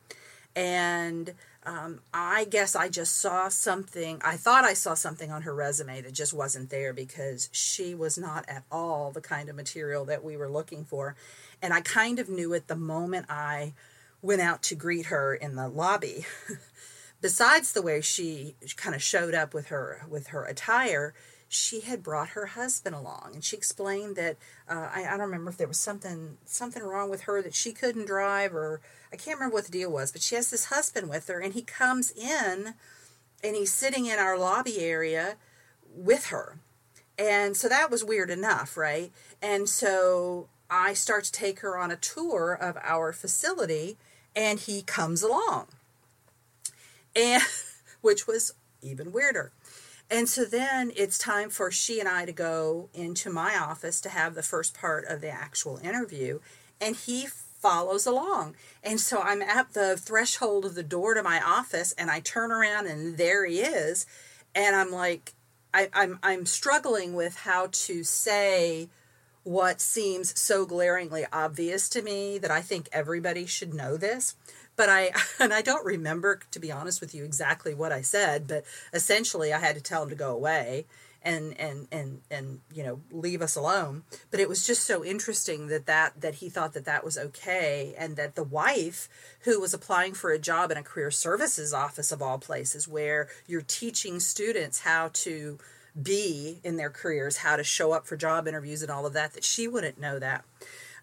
and 0.55 1.33
um, 1.65 2.01
I 2.13 2.45
guess 2.45 2.75
I 2.75 2.89
just 2.89 3.15
saw 3.19 3.47
something. 3.49 4.21
I 4.23 4.35
thought 4.35 4.65
I 4.65 4.73
saw 4.73 4.93
something 4.93 5.31
on 5.31 5.43
her 5.43 5.53
resume 5.53 6.01
that 6.01 6.13
just 6.13 6.33
wasn't 6.33 6.69
there 6.69 6.93
because 6.93 7.49
she 7.51 7.95
was 7.95 8.17
not 8.17 8.45
at 8.47 8.63
all 8.71 9.11
the 9.11 9.21
kind 9.21 9.49
of 9.49 9.55
material 9.55 10.05
that 10.05 10.23
we 10.23 10.35
were 10.35 10.49
looking 10.49 10.83
for. 10.83 11.15
And 11.61 11.73
I 11.73 11.81
kind 11.81 12.19
of 12.19 12.29
knew 12.29 12.53
it 12.53 12.67
the 12.67 12.75
moment 12.75 13.27
I 13.29 13.73
went 14.21 14.41
out 14.41 14.61
to 14.63 14.75
greet 14.75 15.07
her 15.07 15.33
in 15.33 15.55
the 15.55 15.67
lobby. 15.67 16.25
Besides 17.21 17.71
the 17.71 17.81
way 17.81 18.01
she 18.01 18.55
kind 18.75 18.95
of 18.95 19.01
showed 19.01 19.33
up 19.33 19.53
with 19.53 19.67
her 19.67 20.01
with 20.09 20.27
her 20.27 20.43
attire, 20.43 21.13
she 21.53 21.81
had 21.81 22.01
brought 22.01 22.29
her 22.29 22.47
husband 22.47 22.95
along 22.95 23.31
and 23.33 23.43
she 23.43 23.55
explained 23.55 24.15
that 24.15 24.37
uh, 24.67 24.89
I, 24.93 25.05
I 25.05 25.11
don't 25.11 25.27
remember 25.27 25.51
if 25.51 25.57
there 25.57 25.67
was 25.67 25.77
something 25.77 26.37
something 26.45 26.81
wrong 26.81 27.09
with 27.09 27.21
her 27.21 27.41
that 27.41 27.53
she 27.53 27.71
couldn't 27.71 28.07
drive 28.07 28.53
or 28.55 28.81
i 29.11 29.15
can't 29.15 29.37
remember 29.37 29.55
what 29.55 29.65
the 29.65 29.71
deal 29.71 29.91
was 29.91 30.11
but 30.11 30.21
she 30.21 30.35
has 30.35 30.49
this 30.49 30.65
husband 30.65 31.09
with 31.09 31.27
her 31.27 31.39
and 31.39 31.53
he 31.53 31.61
comes 31.61 32.11
in 32.11 32.73
and 33.43 33.55
he's 33.55 33.73
sitting 33.73 34.05
in 34.05 34.17
our 34.17 34.37
lobby 34.37 34.79
area 34.79 35.35
with 35.93 36.27
her. 36.27 36.57
And 37.19 37.55
so 37.55 37.67
that 37.67 37.91
was 37.91 38.03
weird 38.03 38.29
enough 38.29 38.77
right? 38.77 39.11
And 39.41 39.67
so 39.67 40.47
i 40.69 40.93
start 40.93 41.25
to 41.25 41.31
take 41.31 41.59
her 41.59 41.77
on 41.77 41.91
a 41.91 41.95
tour 41.95 42.53
of 42.53 42.77
our 42.81 43.13
facility 43.13 43.97
and 44.35 44.59
he 44.59 44.81
comes 44.81 45.21
along. 45.21 45.67
And 47.15 47.43
which 48.01 48.25
was 48.27 48.53
even 48.81 49.11
weirder 49.11 49.51
and 50.13 50.29
so 50.29 50.45
then 50.45 50.91
it's 50.95 51.17
time 51.17 51.49
for 51.49 51.71
she 51.71 51.99
and 51.99 52.07
I 52.07 52.25
to 52.25 52.31
go 52.31 52.89
into 52.93 53.31
my 53.31 53.57
office 53.57 53.99
to 54.01 54.09
have 54.09 54.35
the 54.35 54.43
first 54.43 54.75
part 54.75 55.05
of 55.05 55.21
the 55.21 55.29
actual 55.29 55.77
interview. 55.77 56.39
And 56.79 56.95
he 56.95 57.25
follows 57.25 58.05
along. 58.05 58.55
And 58.83 58.99
so 58.99 59.21
I'm 59.21 59.41
at 59.41 59.73
the 59.73 59.97
threshold 59.97 60.65
of 60.65 60.75
the 60.75 60.83
door 60.83 61.15
to 61.15 61.23
my 61.23 61.41
office 61.41 61.93
and 61.97 62.11
I 62.11 62.19
turn 62.19 62.51
around 62.51 62.85
and 62.85 63.17
there 63.17 63.43
he 63.47 63.61
is. 63.61 64.05
And 64.53 64.75
I'm 64.75 64.91
like, 64.91 65.33
I, 65.73 65.89
I'm 65.93 66.19
I'm 66.21 66.45
struggling 66.45 67.15
with 67.15 67.37
how 67.37 67.69
to 67.71 68.03
say 68.03 68.89
what 69.43 69.81
seems 69.81 70.39
so 70.39 70.65
glaringly 70.65 71.25
obvious 71.31 71.89
to 71.89 72.01
me 72.01 72.37
that 72.37 72.51
I 72.51 72.61
think 72.61 72.89
everybody 72.91 73.45
should 73.45 73.73
know 73.73 73.97
this 73.97 74.35
but 74.75 74.89
I 74.89 75.11
and 75.39 75.53
I 75.53 75.61
don't 75.61 75.85
remember 75.85 76.39
to 76.51 76.59
be 76.59 76.71
honest 76.71 77.01
with 77.01 77.13
you 77.13 77.23
exactly 77.23 77.73
what 77.73 77.91
I 77.91 78.01
said, 78.01 78.47
but 78.47 78.65
essentially 78.93 79.53
I 79.53 79.59
had 79.59 79.75
to 79.75 79.81
tell 79.81 80.03
him 80.03 80.09
to 80.09 80.15
go 80.15 80.31
away 80.33 80.85
and 81.21 81.57
and 81.57 81.87
and 81.91 82.21
and 82.29 82.59
you 82.73 82.83
know 82.83 83.01
leave 83.11 83.41
us 83.41 83.55
alone. 83.55 84.03
But 84.31 84.39
it 84.39 84.49
was 84.49 84.65
just 84.65 84.83
so 84.83 85.03
interesting 85.03 85.67
that 85.67 85.85
that 85.85 86.21
that 86.21 86.35
he 86.35 86.49
thought 86.49 86.73
that 86.73 86.85
that 86.85 87.03
was 87.03 87.17
okay 87.17 87.95
and 87.97 88.15
that 88.15 88.35
the 88.35 88.43
wife 88.43 89.09
who 89.41 89.59
was 89.59 89.73
applying 89.73 90.13
for 90.13 90.31
a 90.31 90.39
job 90.39 90.71
in 90.71 90.77
a 90.77 90.83
career 90.83 91.11
services 91.11 91.73
office 91.73 92.11
of 92.11 92.21
all 92.21 92.37
places 92.37 92.87
where 92.87 93.27
you're 93.47 93.61
teaching 93.61 94.19
students 94.19 94.81
how 94.81 95.09
to 95.13 95.59
be 96.01 96.59
in 96.63 96.77
their 96.77 96.89
careers 96.89 97.37
how 97.37 97.55
to 97.55 97.63
show 97.63 97.91
up 97.91 98.07
for 98.07 98.17
job 98.17 98.47
interviews 98.47 98.81
and 98.81 98.91
all 98.91 99.05
of 99.05 99.13
that 99.13 99.33
that 99.33 99.43
she 99.43 99.67
wouldn't 99.67 99.99
know 99.99 100.17
that 100.17 100.43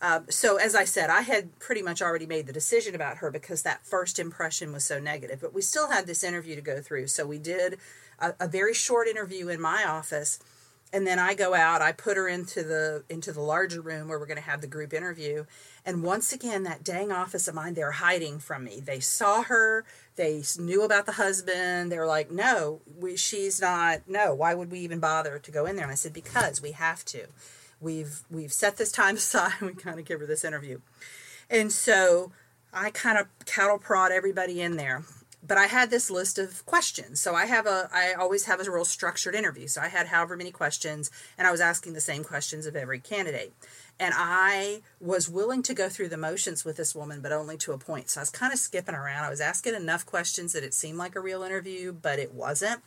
um, 0.02 0.26
so 0.30 0.56
as 0.56 0.74
I 0.74 0.84
said, 0.84 1.10
I 1.10 1.22
had 1.22 1.58
pretty 1.58 1.82
much 1.82 2.00
already 2.00 2.26
made 2.26 2.46
the 2.46 2.52
decision 2.52 2.94
about 2.94 3.18
her 3.18 3.30
because 3.30 3.62
that 3.62 3.84
first 3.84 4.18
impression 4.18 4.72
was 4.72 4.84
so 4.84 4.98
negative. 4.98 5.40
But 5.40 5.52
we 5.52 5.62
still 5.62 5.90
had 5.90 6.06
this 6.06 6.24
interview 6.24 6.54
to 6.56 6.62
go 6.62 6.80
through. 6.80 7.08
So 7.08 7.26
we 7.26 7.38
did 7.38 7.78
a, 8.18 8.32
a 8.40 8.48
very 8.48 8.72
short 8.72 9.08
interview 9.08 9.48
in 9.48 9.60
my 9.60 9.84
office, 9.84 10.38
and 10.92 11.06
then 11.06 11.18
I 11.18 11.34
go 11.34 11.54
out. 11.54 11.82
I 11.82 11.92
put 11.92 12.16
her 12.16 12.28
into 12.28 12.62
the 12.62 13.04
into 13.10 13.30
the 13.32 13.42
larger 13.42 13.82
room 13.82 14.08
where 14.08 14.18
we're 14.18 14.26
going 14.26 14.36
to 14.36 14.42
have 14.42 14.62
the 14.62 14.66
group 14.66 14.94
interview. 14.94 15.44
And 15.84 16.02
once 16.02 16.32
again, 16.32 16.62
that 16.62 16.82
dang 16.82 17.12
office 17.12 17.46
of 17.46 17.54
mine, 17.54 17.74
they're 17.74 17.92
hiding 17.92 18.38
from 18.38 18.64
me. 18.64 18.80
They 18.80 19.00
saw 19.00 19.42
her. 19.42 19.84
They 20.20 20.42
knew 20.58 20.82
about 20.82 21.06
the 21.06 21.12
husband. 21.12 21.90
They're 21.90 22.06
like, 22.06 22.30
no, 22.30 22.82
we, 22.98 23.16
she's 23.16 23.58
not. 23.58 24.02
No, 24.06 24.34
why 24.34 24.52
would 24.52 24.70
we 24.70 24.80
even 24.80 25.00
bother 25.00 25.38
to 25.38 25.50
go 25.50 25.64
in 25.64 25.76
there? 25.76 25.86
And 25.86 25.92
I 25.92 25.96
said, 25.96 26.12
because 26.12 26.60
we 26.60 26.72
have 26.72 27.06
to 27.06 27.28
we've 27.80 28.22
we've 28.30 28.52
set 28.52 28.76
this 28.76 28.92
time 28.92 29.16
aside 29.16 29.60
we 29.60 29.74
kind 29.74 29.98
of 29.98 30.04
give 30.04 30.20
her 30.20 30.26
this 30.26 30.44
interview 30.44 30.80
and 31.48 31.72
so 31.72 32.32
i 32.72 32.90
kind 32.90 33.18
of 33.18 33.26
cattle 33.46 33.78
prod 33.78 34.12
everybody 34.12 34.60
in 34.60 34.76
there 34.76 35.02
but 35.46 35.56
i 35.56 35.66
had 35.66 35.90
this 35.90 36.10
list 36.10 36.38
of 36.38 36.64
questions 36.66 37.20
so 37.20 37.34
i 37.34 37.46
have 37.46 37.66
a 37.66 37.88
i 37.92 38.12
always 38.12 38.44
have 38.44 38.60
a 38.60 38.70
real 38.70 38.84
structured 38.84 39.34
interview 39.34 39.66
so 39.66 39.80
i 39.80 39.88
had 39.88 40.08
however 40.08 40.36
many 40.36 40.50
questions 40.50 41.10
and 41.38 41.46
i 41.46 41.50
was 41.50 41.60
asking 41.60 41.94
the 41.94 42.00
same 42.00 42.22
questions 42.22 42.66
of 42.66 42.76
every 42.76 43.00
candidate 43.00 43.52
and 44.00 44.12
i 44.16 44.80
was 45.00 45.28
willing 45.28 45.62
to 45.62 45.74
go 45.74 45.88
through 45.88 46.08
the 46.08 46.16
motions 46.16 46.64
with 46.64 46.76
this 46.76 46.94
woman 46.94 47.20
but 47.20 47.30
only 47.30 47.56
to 47.56 47.72
a 47.72 47.78
point. 47.78 48.10
So 48.10 48.20
i 48.20 48.22
was 48.22 48.30
kind 48.30 48.52
of 48.52 48.58
skipping 48.58 48.94
around. 48.94 49.24
I 49.24 49.30
was 49.30 49.40
asking 49.40 49.74
enough 49.74 50.04
questions 50.04 50.52
that 50.54 50.64
it 50.64 50.74
seemed 50.74 50.98
like 50.98 51.14
a 51.14 51.20
real 51.20 51.44
interview 51.44 51.92
but 51.92 52.18
it 52.18 52.34
wasn't. 52.34 52.82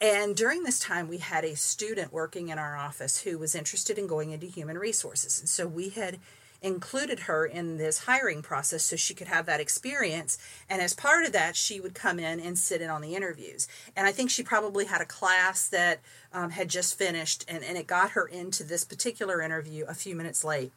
And 0.00 0.36
during 0.36 0.64
this 0.64 0.80
time, 0.80 1.08
we 1.08 1.18
had 1.18 1.44
a 1.44 1.56
student 1.56 2.12
working 2.12 2.48
in 2.48 2.58
our 2.58 2.76
office 2.76 3.20
who 3.20 3.38
was 3.38 3.54
interested 3.54 3.96
in 3.96 4.06
going 4.06 4.30
into 4.32 4.46
human 4.46 4.76
resources. 4.76 5.38
And 5.38 5.48
so 5.48 5.66
we 5.66 5.90
had 5.90 6.18
included 6.64 7.20
her 7.20 7.44
in 7.44 7.76
this 7.76 8.04
hiring 8.06 8.40
process 8.40 8.82
so 8.82 8.96
she 8.96 9.12
could 9.12 9.28
have 9.28 9.44
that 9.44 9.60
experience. 9.60 10.38
And 10.68 10.80
as 10.80 10.94
part 10.94 11.26
of 11.26 11.32
that, 11.32 11.56
she 11.56 11.78
would 11.78 11.94
come 11.94 12.18
in 12.18 12.40
and 12.40 12.58
sit 12.58 12.80
in 12.80 12.88
on 12.88 13.02
the 13.02 13.14
interviews. 13.14 13.68
And 13.94 14.06
I 14.06 14.12
think 14.12 14.30
she 14.30 14.42
probably 14.42 14.86
had 14.86 15.02
a 15.02 15.06
class 15.06 15.68
that 15.68 16.00
um, 16.32 16.50
had 16.50 16.68
just 16.68 16.96
finished, 16.96 17.44
and, 17.46 17.62
and 17.62 17.76
it 17.76 17.86
got 17.86 18.12
her 18.12 18.26
into 18.26 18.64
this 18.64 18.82
particular 18.82 19.42
interview 19.42 19.84
a 19.86 19.94
few 19.94 20.16
minutes 20.16 20.42
late. 20.42 20.72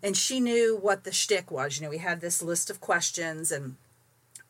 And 0.00 0.16
she 0.16 0.38
knew 0.38 0.78
what 0.80 1.02
the 1.02 1.12
shtick 1.12 1.50
was. 1.50 1.76
You 1.76 1.84
know, 1.84 1.90
we 1.90 1.98
had 1.98 2.20
this 2.20 2.40
list 2.40 2.70
of 2.70 2.80
questions 2.80 3.50
and 3.50 3.76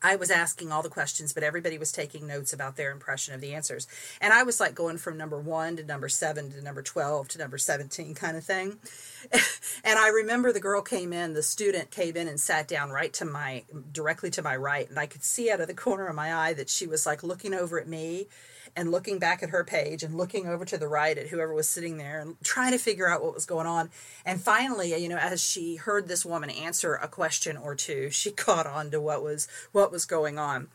I 0.06 0.14
was 0.14 0.30
asking 0.30 0.70
all 0.70 0.84
the 0.84 0.88
questions, 0.88 1.32
but 1.32 1.42
everybody 1.42 1.78
was 1.78 1.90
taking 1.90 2.28
notes 2.28 2.52
about 2.52 2.76
their 2.76 2.92
impression 2.92 3.34
of 3.34 3.40
the 3.40 3.54
answers. 3.54 3.88
And 4.20 4.32
I 4.32 4.44
was 4.44 4.60
like 4.60 4.72
going 4.72 4.98
from 4.98 5.16
number 5.16 5.36
one 5.36 5.76
to 5.78 5.82
number 5.82 6.08
seven 6.08 6.52
to 6.52 6.62
number 6.62 6.80
12 6.80 7.26
to 7.26 7.38
number 7.38 7.58
17 7.58 8.14
kind 8.14 8.36
of 8.36 8.44
thing. 8.44 8.78
and 9.84 9.98
I 9.98 10.06
remember 10.10 10.52
the 10.52 10.60
girl 10.60 10.80
came 10.80 11.12
in, 11.12 11.32
the 11.32 11.42
student 11.42 11.90
came 11.90 12.16
in 12.16 12.28
and 12.28 12.38
sat 12.38 12.68
down 12.68 12.90
right 12.90 13.12
to 13.14 13.24
my, 13.24 13.64
directly 13.90 14.30
to 14.30 14.42
my 14.42 14.56
right. 14.56 14.88
And 14.88 14.96
I 14.96 15.06
could 15.06 15.24
see 15.24 15.50
out 15.50 15.60
of 15.60 15.66
the 15.66 15.74
corner 15.74 16.06
of 16.06 16.14
my 16.14 16.32
eye 16.32 16.52
that 16.52 16.70
she 16.70 16.86
was 16.86 17.04
like 17.04 17.24
looking 17.24 17.52
over 17.52 17.80
at 17.80 17.88
me 17.88 18.28
and 18.76 18.90
looking 18.90 19.18
back 19.18 19.42
at 19.42 19.48
her 19.48 19.64
page 19.64 20.02
and 20.02 20.16
looking 20.16 20.46
over 20.46 20.64
to 20.66 20.76
the 20.76 20.86
right 20.86 21.16
at 21.16 21.28
whoever 21.28 21.54
was 21.54 21.68
sitting 21.68 21.96
there 21.96 22.20
and 22.20 22.36
trying 22.44 22.72
to 22.72 22.78
figure 22.78 23.08
out 23.08 23.22
what 23.22 23.34
was 23.34 23.46
going 23.46 23.66
on. 23.66 23.90
And 24.24 24.40
finally, 24.40 24.94
you 24.94 25.08
know, 25.08 25.16
as 25.16 25.42
she 25.42 25.76
heard 25.76 26.06
this 26.06 26.26
woman 26.26 26.50
answer 26.50 26.94
a 26.94 27.08
question 27.08 27.56
or 27.56 27.74
two, 27.74 28.10
she 28.10 28.30
caught 28.32 28.66
on 28.66 28.90
to 28.90 29.00
what 29.00 29.22
was 29.22 29.48
what 29.72 29.90
was 29.90 30.04
going 30.04 30.38
on. 30.38 30.68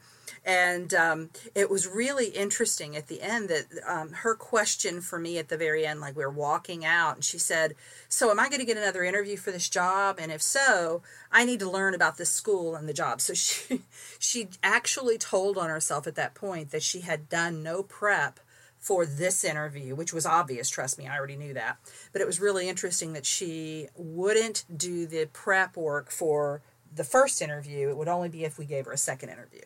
And 0.45 0.93
um, 0.93 1.29
it 1.55 1.69
was 1.69 1.87
really 1.87 2.27
interesting 2.27 2.95
at 2.95 3.07
the 3.07 3.21
end 3.21 3.49
that 3.49 3.65
um, 3.87 4.11
her 4.11 4.35
question 4.35 5.01
for 5.01 5.19
me 5.19 5.37
at 5.37 5.49
the 5.49 5.57
very 5.57 5.85
end, 5.85 6.01
like 6.01 6.15
we 6.15 6.23
were 6.23 6.31
walking 6.31 6.83
out, 6.85 7.15
and 7.15 7.23
she 7.23 7.37
said, 7.37 7.75
So, 8.09 8.31
am 8.31 8.39
I 8.39 8.49
going 8.49 8.59
to 8.59 8.65
get 8.65 8.77
another 8.77 9.03
interview 9.03 9.37
for 9.37 9.51
this 9.51 9.69
job? 9.69 10.17
And 10.19 10.31
if 10.31 10.41
so, 10.41 11.01
I 11.31 11.45
need 11.45 11.59
to 11.59 11.69
learn 11.69 11.93
about 11.93 12.17
this 12.17 12.31
school 12.31 12.75
and 12.75 12.87
the 12.87 12.93
job. 12.93 13.21
So, 13.21 13.33
she, 13.35 13.81
she 14.19 14.49
actually 14.63 15.17
told 15.17 15.57
on 15.57 15.69
herself 15.69 16.07
at 16.07 16.15
that 16.15 16.33
point 16.33 16.71
that 16.71 16.83
she 16.83 17.01
had 17.01 17.29
done 17.29 17.63
no 17.63 17.83
prep 17.83 18.39
for 18.81 19.05
this 19.05 19.43
interview, 19.43 19.93
which 19.93 20.11
was 20.11 20.25
obvious, 20.25 20.67
trust 20.67 20.97
me, 20.97 21.07
I 21.07 21.15
already 21.15 21.35
knew 21.35 21.53
that. 21.53 21.77
But 22.11 22.21
it 22.21 22.25
was 22.25 22.39
really 22.39 22.67
interesting 22.67 23.13
that 23.13 23.27
she 23.27 23.87
wouldn't 23.95 24.65
do 24.75 25.05
the 25.05 25.27
prep 25.31 25.77
work 25.77 26.09
for 26.09 26.63
the 26.93 27.03
first 27.03 27.43
interview. 27.43 27.89
It 27.89 27.97
would 27.97 28.07
only 28.07 28.29
be 28.29 28.43
if 28.43 28.57
we 28.57 28.65
gave 28.65 28.85
her 28.85 28.91
a 28.91 28.97
second 28.97 29.29
interview. 29.29 29.61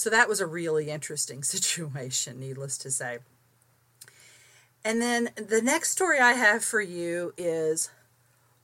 So 0.00 0.08
that 0.08 0.30
was 0.30 0.40
a 0.40 0.46
really 0.46 0.88
interesting 0.88 1.42
situation, 1.54 2.40
needless 2.40 2.78
to 2.78 2.90
say. 2.90 3.18
And 4.82 5.02
then 5.02 5.28
the 5.36 5.60
next 5.60 5.90
story 5.90 6.18
I 6.18 6.32
have 6.32 6.64
for 6.64 6.80
you 6.80 7.34
is 7.36 7.90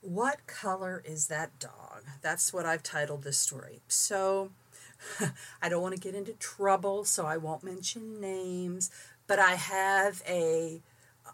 What 0.01 0.47
color 0.47 1.03
is 1.05 1.27
that 1.27 1.59
dog? 1.59 2.05
That's 2.23 2.51
what 2.51 2.65
I've 2.65 2.81
titled 2.81 3.21
this 3.21 3.37
story. 3.37 3.81
So 3.87 4.49
I 5.61 5.69
don't 5.69 5.83
want 5.83 5.93
to 5.93 6.01
get 6.01 6.15
into 6.15 6.33
trouble, 6.33 7.05
so 7.05 7.27
I 7.27 7.37
won't 7.37 7.63
mention 7.63 8.19
names, 8.19 8.89
but 9.27 9.37
I 9.37 9.53
have 9.53 10.23
a 10.27 10.81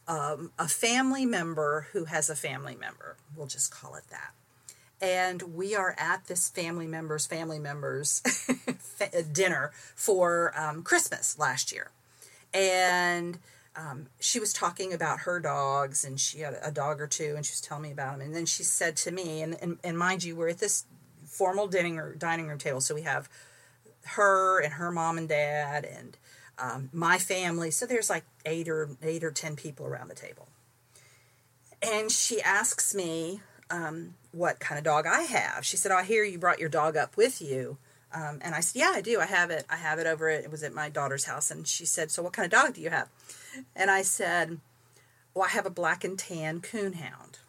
um, 0.06 0.52
a 0.60 0.68
family 0.68 1.26
member 1.26 1.88
who 1.94 2.06
has 2.06 2.30
a 2.30 2.36
family 2.36 2.76
member. 2.76 3.16
We'll 3.38 3.48
just 3.48 3.72
call 3.72 3.96
it 3.96 4.04
that 4.10 4.34
and 5.04 5.42
we 5.42 5.76
are 5.76 5.94
at 5.98 6.26
this 6.28 6.50
family 6.50 6.88
members 6.88 7.26
family 7.26 7.60
members 7.60 8.24
dinner 9.34 9.72
for 9.96 10.54
um, 10.58 10.82
christmas 10.82 11.38
last 11.38 11.72
year. 11.72 11.92
And 12.54 13.40
um, 13.76 14.08
she 14.20 14.40
was 14.40 14.54
talking 14.54 14.94
about 14.94 15.22
her 15.22 15.40
dogs 15.40 16.06
and 16.06 16.20
she 16.20 16.40
had 16.40 16.58
a 16.64 16.72
dog 16.72 17.02
or 17.02 17.08
two 17.08 17.34
and 17.36 17.46
she 17.46 17.52
was 17.52 17.62
telling 17.62 17.84
me 17.84 17.92
about 17.92 18.14
them 18.14 18.22
and 18.28 18.36
then 18.36 18.46
she 18.46 18.64
said 18.64 18.96
to 18.98 19.12
me 19.12 19.42
and, 19.42 19.58
and, 19.62 19.78
and 19.84 19.98
mind 19.98 20.24
you 20.24 20.36
we're 20.36 20.50
at 20.50 20.60
this 20.60 20.86
formal 21.26 21.68
dining 21.68 22.00
or 22.00 22.16
dining 22.16 22.48
room 22.48 22.60
table. 22.60 22.80
So 22.80 22.96
we 22.96 23.02
have 23.02 23.28
her 24.06 24.62
and 24.62 24.74
her 24.74 24.92
mom 24.92 25.18
and 25.18 25.28
dad 25.28 25.86
and 25.86 26.18
um, 26.60 26.90
my 26.94 27.18
family. 27.18 27.72
So 27.72 27.86
there's 27.86 28.10
like 28.10 28.24
eight 28.46 28.70
or 28.70 28.96
eight 29.02 29.24
or 29.24 29.32
ten 29.32 29.56
people 29.56 29.86
around 29.86 30.10
the 30.10 30.16
table. 30.16 30.48
And 31.82 32.12
she 32.12 32.42
asks 32.42 32.94
me 32.96 33.42
um, 33.74 34.13
what 34.32 34.60
kind 34.60 34.77
of 34.77 34.86
dog 34.86 35.08
I 35.08 35.22
have. 35.22 35.65
She 35.65 35.77
said, 35.77 35.92
oh, 35.92 35.98
I 35.98 36.03
hear 36.03 36.24
you 36.24 36.38
brought 36.38 36.60
your 36.60 36.70
dog 36.70 36.96
up 36.96 37.18
with 37.18 37.42
you. 37.42 37.77
Um, 38.13 38.39
and 38.42 38.53
I 38.53 38.60
said, 38.60 38.80
Yeah, 38.80 38.92
I 38.94 39.01
do. 39.01 39.20
I 39.20 39.25
have 39.25 39.50
it. 39.50 39.65
I 39.72 39.75
have 39.75 39.98
it 39.98 40.06
over 40.06 40.30
it. 40.30 40.44
It 40.44 40.51
was 40.51 40.62
at 40.62 40.72
my 40.72 40.88
daughter's 40.88 41.25
house. 41.25 41.50
And 41.50 41.68
she 41.68 41.84
said, 41.84 42.12
So 42.12 42.22
what 42.22 42.34
kind 42.34 42.46
of 42.46 42.51
dog 42.51 42.75
do 42.75 42.82
you 42.82 42.92
have? 42.92 43.10
And 43.75 43.89
I 43.89 44.03
said, 44.03 44.60
Well, 45.34 45.46
I 45.46 45.50
have 45.50 45.65
a 45.65 45.72
black 45.72 46.03
and 46.03 46.20
tan 46.20 46.62
coonhound. 46.62 47.39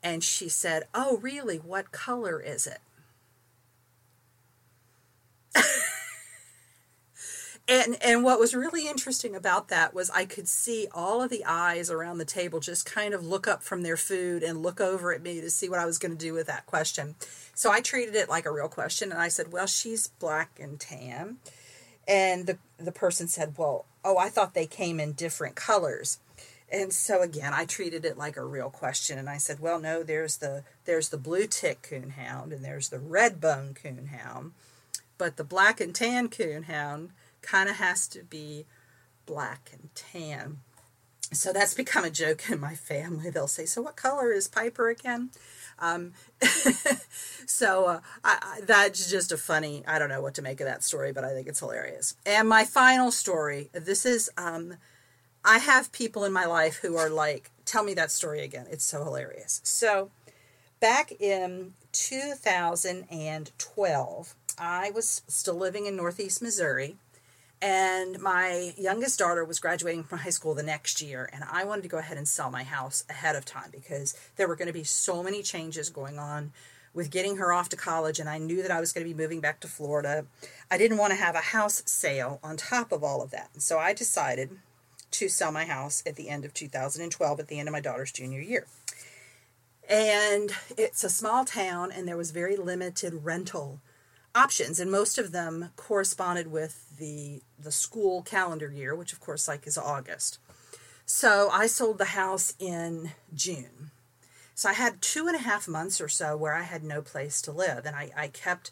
And 0.00 0.22
she 0.22 0.48
said, 0.48 0.84
Oh, 0.94 1.16
really? 1.16 1.56
What 1.56 1.90
color 1.90 2.40
is 2.40 2.68
it? 2.68 2.78
And 7.68 8.02
and 8.02 8.24
what 8.24 8.40
was 8.40 8.54
really 8.54 8.88
interesting 8.88 9.36
about 9.36 9.68
that 9.68 9.92
was 9.92 10.10
I 10.10 10.24
could 10.24 10.48
see 10.48 10.88
all 10.92 11.22
of 11.22 11.28
the 11.28 11.44
eyes 11.44 11.90
around 11.90 12.18
the 12.18 12.24
table 12.24 12.60
just 12.60 12.86
kind 12.86 13.12
of 13.12 13.24
look 13.24 13.46
up 13.46 13.62
from 13.62 13.82
their 13.82 13.96
food 13.96 14.42
and 14.42 14.62
look 14.62 14.80
over 14.80 15.12
at 15.12 15.22
me 15.22 15.40
to 15.42 15.50
see 15.50 15.68
what 15.68 15.78
I 15.78 15.86
was 15.86 15.98
going 15.98 16.12
to 16.12 16.18
do 16.18 16.32
with 16.32 16.46
that 16.46 16.66
question. 16.66 17.14
So 17.54 17.70
I 17.70 17.80
treated 17.80 18.14
it 18.14 18.28
like 18.28 18.46
a 18.46 18.52
real 18.52 18.68
question 18.68 19.12
and 19.12 19.20
I 19.20 19.28
said, 19.28 19.52
"Well, 19.52 19.66
she's 19.66 20.08
black 20.08 20.58
and 20.58 20.80
tan." 20.80 21.36
And 22.06 22.46
the 22.46 22.58
the 22.78 22.92
person 22.92 23.28
said, 23.28 23.58
"Well, 23.58 23.84
oh, 24.02 24.16
I 24.16 24.30
thought 24.30 24.54
they 24.54 24.66
came 24.66 24.98
in 24.98 25.12
different 25.12 25.54
colors." 25.54 26.18
And 26.70 26.92
so 26.92 27.22
again, 27.22 27.52
I 27.54 27.64
treated 27.64 28.04
it 28.04 28.18
like 28.18 28.36
a 28.36 28.44
real 28.44 28.70
question 28.70 29.18
and 29.18 29.28
I 29.28 29.36
said, 29.36 29.60
"Well, 29.60 29.78
no, 29.78 30.02
there's 30.02 30.38
the 30.38 30.64
there's 30.86 31.10
the 31.10 31.18
blue 31.18 31.46
tick 31.46 31.82
coonhound 31.82 32.52
and 32.52 32.64
there's 32.64 32.88
the 32.88 32.98
red 32.98 33.42
bone 33.42 33.74
coonhound, 33.74 34.52
but 35.18 35.36
the 35.36 35.44
black 35.44 35.82
and 35.82 35.94
tan 35.94 36.28
coonhound 36.28 37.10
kind 37.48 37.68
of 37.68 37.76
has 37.76 38.08
to 38.08 38.22
be 38.22 38.66
black 39.26 39.70
and 39.72 39.88
tan. 39.94 40.58
So 41.32 41.52
that's 41.52 41.74
become 41.74 42.04
a 42.04 42.10
joke 42.10 42.48
in 42.50 42.60
my 42.60 42.74
family. 42.74 43.30
They'll 43.30 43.48
say, 43.48 43.66
"So 43.66 43.82
what 43.82 43.96
color 43.96 44.32
is 44.32 44.48
Piper 44.48 44.88
again?" 44.88 45.28
Um, 45.78 46.14
so 47.46 47.84
uh, 47.86 48.00
I, 48.24 48.38
I, 48.42 48.60
that's 48.62 49.10
just 49.10 49.30
a 49.32 49.36
funny. 49.36 49.84
I 49.86 49.98
don't 49.98 50.08
know 50.08 50.22
what 50.22 50.32
to 50.34 50.42
make 50.42 50.60
of 50.60 50.66
that 50.66 50.82
story, 50.82 51.12
but 51.12 51.24
I 51.24 51.34
think 51.34 51.46
it's 51.46 51.60
hilarious. 51.60 52.14
And 52.24 52.48
my 52.48 52.64
final 52.64 53.10
story. 53.10 53.68
This 53.72 54.06
is. 54.06 54.30
Um, 54.36 54.76
I 55.44 55.58
have 55.58 55.92
people 55.92 56.24
in 56.24 56.32
my 56.32 56.46
life 56.46 56.78
who 56.78 56.96
are 56.96 57.10
like, 57.10 57.50
"Tell 57.64 57.84
me 57.84 57.94
that 57.94 58.10
story 58.10 58.40
again." 58.40 58.66
It's 58.70 58.84
so 58.84 59.04
hilarious. 59.04 59.60
So, 59.64 60.10
back 60.80 61.12
in 61.20 61.74
2012, 61.92 64.34
I 64.58 64.90
was 64.90 65.22
still 65.28 65.54
living 65.54 65.86
in 65.86 65.96
Northeast 65.96 66.42
Missouri 66.42 66.96
And 67.60 68.20
my 68.20 68.72
youngest 68.76 69.18
daughter 69.18 69.44
was 69.44 69.58
graduating 69.58 70.04
from 70.04 70.20
high 70.20 70.30
school 70.30 70.54
the 70.54 70.62
next 70.62 71.02
year, 71.02 71.28
and 71.32 71.42
I 71.50 71.64
wanted 71.64 71.82
to 71.82 71.88
go 71.88 71.98
ahead 71.98 72.16
and 72.16 72.28
sell 72.28 72.50
my 72.50 72.62
house 72.62 73.04
ahead 73.10 73.34
of 73.34 73.44
time 73.44 73.70
because 73.72 74.16
there 74.36 74.46
were 74.46 74.54
going 74.54 74.68
to 74.68 74.72
be 74.72 74.84
so 74.84 75.22
many 75.24 75.42
changes 75.42 75.90
going 75.90 76.20
on 76.20 76.52
with 76.94 77.10
getting 77.10 77.36
her 77.36 77.52
off 77.52 77.68
to 77.70 77.76
college, 77.76 78.20
and 78.20 78.28
I 78.28 78.38
knew 78.38 78.62
that 78.62 78.70
I 78.70 78.80
was 78.80 78.92
going 78.92 79.06
to 79.06 79.12
be 79.12 79.20
moving 79.20 79.40
back 79.40 79.60
to 79.60 79.68
Florida. 79.68 80.26
I 80.70 80.78
didn't 80.78 80.98
want 80.98 81.12
to 81.12 81.18
have 81.18 81.34
a 81.34 81.38
house 81.38 81.82
sale 81.86 82.38
on 82.42 82.56
top 82.56 82.92
of 82.92 83.02
all 83.02 83.22
of 83.22 83.30
that. 83.32 83.50
So 83.60 83.78
I 83.78 83.92
decided 83.92 84.58
to 85.10 85.28
sell 85.28 85.50
my 85.50 85.64
house 85.64 86.02
at 86.06 86.16
the 86.16 86.28
end 86.28 86.44
of 86.44 86.54
2012, 86.54 87.40
at 87.40 87.48
the 87.48 87.58
end 87.58 87.68
of 87.68 87.72
my 87.72 87.80
daughter's 87.80 88.12
junior 88.12 88.40
year. 88.40 88.66
And 89.88 90.52
it's 90.76 91.02
a 91.02 91.08
small 91.08 91.44
town, 91.44 91.90
and 91.90 92.06
there 92.06 92.16
was 92.16 92.30
very 92.30 92.56
limited 92.56 93.24
rental 93.24 93.80
options, 94.38 94.78
and 94.78 94.90
most 94.90 95.18
of 95.18 95.32
them 95.32 95.70
corresponded 95.76 96.46
with 96.50 96.96
the 96.98 97.42
the 97.58 97.72
school 97.72 98.22
calendar 98.22 98.70
year, 98.70 98.94
which 98.94 99.12
of 99.12 99.20
course 99.20 99.48
like 99.48 99.66
is 99.66 99.76
August. 99.76 100.38
So 101.04 101.48
I 101.50 101.66
sold 101.66 101.98
the 101.98 102.16
house 102.22 102.54
in 102.58 103.12
June. 103.34 103.90
So 104.54 104.68
I 104.68 104.74
had 104.74 105.00
two 105.00 105.26
and 105.26 105.36
a 105.36 105.40
half 105.50 105.66
months 105.66 106.00
or 106.00 106.08
so 106.08 106.36
where 106.36 106.54
I 106.54 106.62
had 106.62 106.82
no 106.82 107.00
place 107.00 107.40
to 107.42 107.52
live, 107.52 107.86
and 107.86 107.96
I, 107.96 108.10
I 108.16 108.28
kept, 108.28 108.70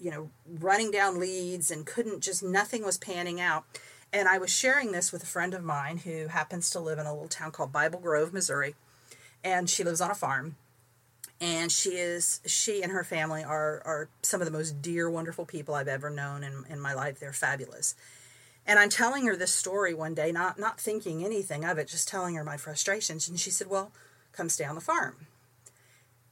you 0.00 0.10
know, 0.10 0.30
running 0.46 0.90
down 0.90 1.20
leads 1.20 1.70
and 1.70 1.86
couldn't 1.86 2.20
just 2.22 2.42
nothing 2.42 2.84
was 2.84 2.98
panning 2.98 3.40
out. 3.40 3.64
And 4.12 4.28
I 4.28 4.38
was 4.38 4.50
sharing 4.50 4.92
this 4.92 5.12
with 5.12 5.22
a 5.22 5.26
friend 5.34 5.54
of 5.54 5.62
mine 5.62 5.98
who 5.98 6.28
happens 6.28 6.68
to 6.70 6.80
live 6.80 6.98
in 6.98 7.06
a 7.06 7.12
little 7.12 7.28
town 7.28 7.50
called 7.52 7.72
Bible 7.72 8.00
Grove, 8.00 8.32
Missouri, 8.32 8.74
and 9.44 9.70
she 9.70 9.84
lives 9.84 10.00
on 10.00 10.10
a 10.10 10.14
farm. 10.14 10.56
And 11.40 11.72
she 11.72 11.90
is 11.90 12.40
she 12.46 12.82
and 12.82 12.92
her 12.92 13.02
family 13.02 13.42
are 13.42 13.82
are 13.84 14.08
some 14.22 14.40
of 14.40 14.46
the 14.46 14.52
most 14.52 14.80
dear, 14.80 15.10
wonderful 15.10 15.44
people 15.44 15.74
I've 15.74 15.88
ever 15.88 16.08
known 16.08 16.44
in, 16.44 16.64
in 16.68 16.80
my 16.80 16.94
life. 16.94 17.18
They're 17.18 17.32
fabulous. 17.32 17.94
And 18.64 18.78
I'm 18.78 18.90
telling 18.90 19.26
her 19.26 19.34
this 19.34 19.52
story 19.52 19.92
one 19.92 20.14
day, 20.14 20.30
not 20.30 20.58
not 20.58 20.80
thinking 20.80 21.24
anything 21.24 21.64
of 21.64 21.78
it, 21.78 21.88
just 21.88 22.06
telling 22.06 22.36
her 22.36 22.44
my 22.44 22.56
frustrations. 22.56 23.28
And 23.28 23.40
she 23.40 23.50
said, 23.50 23.68
Well, 23.68 23.90
come 24.32 24.48
stay 24.48 24.64
on 24.64 24.76
the 24.76 24.80
farm 24.80 25.26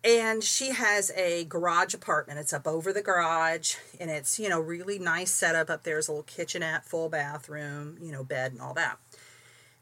and 0.02 0.42
she 0.42 0.70
has 0.70 1.10
a 1.14 1.44
garage 1.44 1.92
apartment 1.92 2.38
it's 2.38 2.52
up 2.52 2.66
over 2.66 2.92
the 2.92 3.02
garage 3.02 3.76
and 3.98 4.10
it's 4.10 4.38
you 4.38 4.48
know 4.48 4.60
really 4.60 4.98
nice 4.98 5.30
setup 5.30 5.68
up 5.68 5.82
there's 5.82 6.08
a 6.08 6.12
little 6.12 6.22
kitchenette 6.22 6.84
full 6.84 7.08
bathroom 7.08 7.98
you 8.00 8.10
know 8.10 8.24
bed 8.24 8.52
and 8.52 8.60
all 8.60 8.74
that 8.74 8.98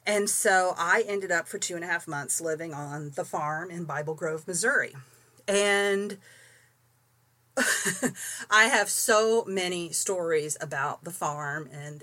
and 0.08 0.28
so 0.28 0.74
i 0.76 1.04
ended 1.06 1.30
up 1.30 1.46
for 1.46 1.58
two 1.58 1.76
and 1.76 1.84
a 1.84 1.86
half 1.86 2.08
months 2.08 2.40
living 2.40 2.74
on 2.74 3.12
the 3.14 3.24
farm 3.24 3.70
in 3.70 3.84
bible 3.84 4.14
grove 4.14 4.48
missouri. 4.48 4.94
And 5.46 6.18
i 8.50 8.64
have 8.64 8.88
so 8.88 9.44
many 9.46 9.92
stories 9.92 10.56
about 10.60 11.04
the 11.04 11.10
farm 11.10 11.68
and 11.72 12.02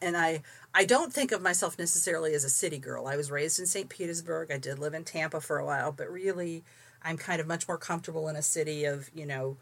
and 0.00 0.16
i 0.16 0.42
i 0.74 0.84
don't 0.84 1.12
think 1.12 1.32
of 1.32 1.42
myself 1.42 1.78
necessarily 1.78 2.34
as 2.34 2.44
a 2.44 2.50
city 2.50 2.78
girl. 2.78 3.06
I 3.06 3.16
was 3.16 3.30
raised 3.30 3.58
in 3.58 3.66
st 3.66 3.88
petersburg. 3.88 4.52
I 4.52 4.58
did 4.58 4.78
live 4.78 4.94
in 4.94 5.04
tampa 5.04 5.40
for 5.40 5.58
a 5.58 5.64
while 5.64 5.90
but 5.92 6.10
really 6.10 6.62
I'm 7.02 7.16
kind 7.16 7.40
of 7.40 7.46
much 7.46 7.68
more 7.68 7.78
comfortable 7.78 8.28
in 8.28 8.34
a 8.34 8.42
city 8.42 8.84
of, 8.84 9.10
you 9.14 9.26
know, 9.26 9.56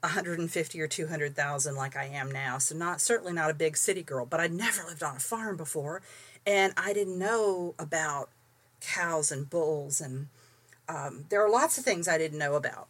150 0.00 0.80
or 0.80 0.86
200,000 0.86 1.74
like 1.74 1.96
I 1.96 2.04
am 2.04 2.30
now. 2.30 2.58
So 2.58 2.76
not 2.76 3.00
certainly 3.00 3.32
not 3.32 3.50
a 3.50 3.54
big 3.54 3.76
city 3.76 4.02
girl, 4.02 4.24
but 4.24 4.38
I'd 4.38 4.52
never 4.52 4.84
lived 4.84 5.02
on 5.02 5.16
a 5.16 5.20
farm 5.20 5.56
before 5.56 6.02
and 6.46 6.72
I 6.76 6.92
didn't 6.92 7.18
know 7.18 7.74
about 7.78 8.30
cows 8.80 9.32
and 9.32 9.50
bulls 9.50 10.00
and 10.00 10.28
um, 10.88 11.24
there 11.30 11.44
are 11.44 11.50
lots 11.50 11.78
of 11.78 11.84
things 11.84 12.06
I 12.06 12.16
didn't 12.16 12.38
know 12.38 12.54
about. 12.54 12.86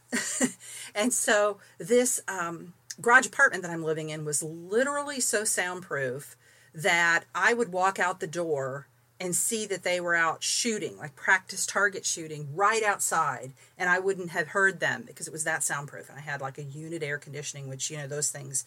and 0.95 1.15
so 1.15 1.59
this 1.79 2.21
um, 2.29 2.75
garage 3.01 3.27
apartment 3.27 3.63
that 3.63 3.73
I'm 3.73 3.83
living 3.83 4.11
in 4.11 4.25
was 4.25 4.43
literally 4.43 5.21
so 5.21 5.45
soundproof 5.45 6.37
that 6.75 7.25
I 7.35 7.55
would 7.55 7.73
walk 7.73 7.99
out 7.99 8.21
the 8.21 8.27
door 8.27 8.87
and 9.19 9.35
see 9.35 9.65
that 9.67 9.83
they 9.83 9.99
were 9.99 10.15
out 10.15 10.43
shooting, 10.43 10.99
like 10.99 11.17
practice 11.17 11.65
target 11.65 12.05
shooting, 12.05 12.49
right 12.55 12.83
outside, 12.83 13.53
and 13.79 13.89
I 13.89 13.99
wouldn't 13.99 14.31
have 14.31 14.49
heard 14.49 14.79
them 14.79 15.05
because 15.07 15.27
it 15.27 15.33
was 15.33 15.45
that 15.45 15.65
soundproof. 15.65 16.11
And 16.11 16.19
I 16.19 16.23
had 16.23 16.43
like 16.43 16.59
a 16.59 16.63
unit 16.63 17.03
air 17.03 17.17
conditioning, 17.17 17.67
which, 17.69 17.91
you 17.91 17.97
know, 17.97 18.07
those 18.07 18.31
things 18.31 18.67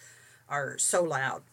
are 0.49 0.75
so 0.79 1.03
loud. 1.03 1.43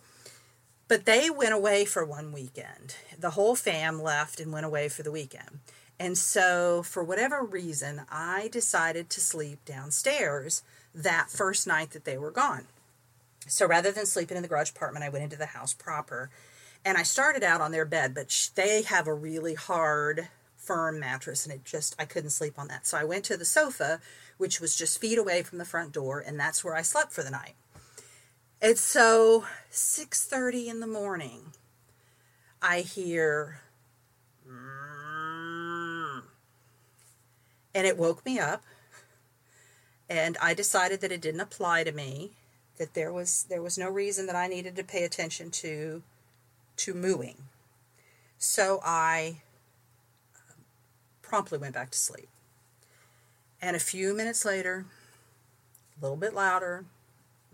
But 0.88 1.04
they 1.04 1.30
went 1.30 1.52
away 1.52 1.84
for 1.84 2.04
one 2.04 2.32
weekend. 2.32 2.96
The 3.18 3.30
whole 3.30 3.56
fam 3.56 4.00
left 4.00 4.38
and 4.38 4.52
went 4.52 4.66
away 4.66 4.88
for 4.88 5.02
the 5.02 5.10
weekend. 5.10 5.60
And 5.98 6.16
so, 6.16 6.82
for 6.82 7.02
whatever 7.02 7.42
reason, 7.42 8.02
I 8.10 8.48
decided 8.52 9.08
to 9.10 9.20
sleep 9.20 9.64
downstairs 9.64 10.62
that 10.94 11.30
first 11.30 11.66
night 11.66 11.90
that 11.92 12.04
they 12.04 12.18
were 12.18 12.30
gone. 12.30 12.66
So, 13.48 13.66
rather 13.66 13.90
than 13.90 14.06
sleeping 14.06 14.36
in 14.36 14.42
the 14.42 14.48
garage 14.48 14.70
apartment, 14.70 15.04
I 15.04 15.08
went 15.08 15.24
into 15.24 15.36
the 15.36 15.46
house 15.46 15.72
proper 15.72 16.30
and 16.84 16.96
I 16.96 17.02
started 17.02 17.42
out 17.42 17.60
on 17.60 17.72
their 17.72 17.84
bed, 17.84 18.14
but 18.14 18.50
they 18.54 18.82
have 18.82 19.08
a 19.08 19.14
really 19.14 19.54
hard, 19.54 20.28
firm 20.56 21.00
mattress, 21.00 21.44
and 21.44 21.52
it 21.52 21.64
just 21.64 21.96
I 21.98 22.04
couldn't 22.04 22.30
sleep 22.30 22.58
on 22.58 22.68
that. 22.68 22.86
So 22.86 22.96
I 22.96 23.04
went 23.04 23.24
to 23.24 23.36
the 23.36 23.44
sofa, 23.44 24.00
which 24.36 24.60
was 24.60 24.76
just 24.76 25.00
feet 25.00 25.18
away 25.18 25.42
from 25.42 25.58
the 25.58 25.64
front 25.64 25.90
door, 25.92 26.22
and 26.24 26.38
that's 26.38 26.62
where 26.62 26.76
I 26.76 26.82
slept 26.82 27.12
for 27.12 27.24
the 27.24 27.30
night. 27.30 27.54
It's 28.68 28.80
so 28.80 29.46
6:30 29.70 30.66
in 30.66 30.80
the 30.80 30.88
morning. 30.88 31.52
I 32.60 32.80
hear 32.80 33.60
mm, 34.44 36.22
and 37.72 37.86
it 37.86 37.96
woke 37.96 38.26
me 38.26 38.40
up 38.40 38.64
and 40.08 40.36
I 40.42 40.52
decided 40.52 41.00
that 41.02 41.12
it 41.12 41.20
didn't 41.20 41.42
apply 41.42 41.84
to 41.84 41.92
me 41.92 42.32
that 42.76 42.94
there 42.94 43.12
was 43.12 43.44
there 43.48 43.62
was 43.62 43.78
no 43.78 43.88
reason 43.88 44.26
that 44.26 44.34
I 44.34 44.48
needed 44.48 44.74
to 44.74 44.82
pay 44.82 45.04
attention 45.04 45.52
to 45.62 46.02
to 46.78 46.92
mooing. 46.92 47.44
So 48.36 48.80
I 48.82 49.42
um, 50.34 50.64
promptly 51.22 51.58
went 51.58 51.74
back 51.74 51.92
to 51.92 51.98
sleep. 51.98 52.28
And 53.62 53.76
a 53.76 53.78
few 53.78 54.12
minutes 54.12 54.44
later, 54.44 54.86
a 55.96 56.02
little 56.02 56.16
bit 56.16 56.34
louder, 56.34 56.84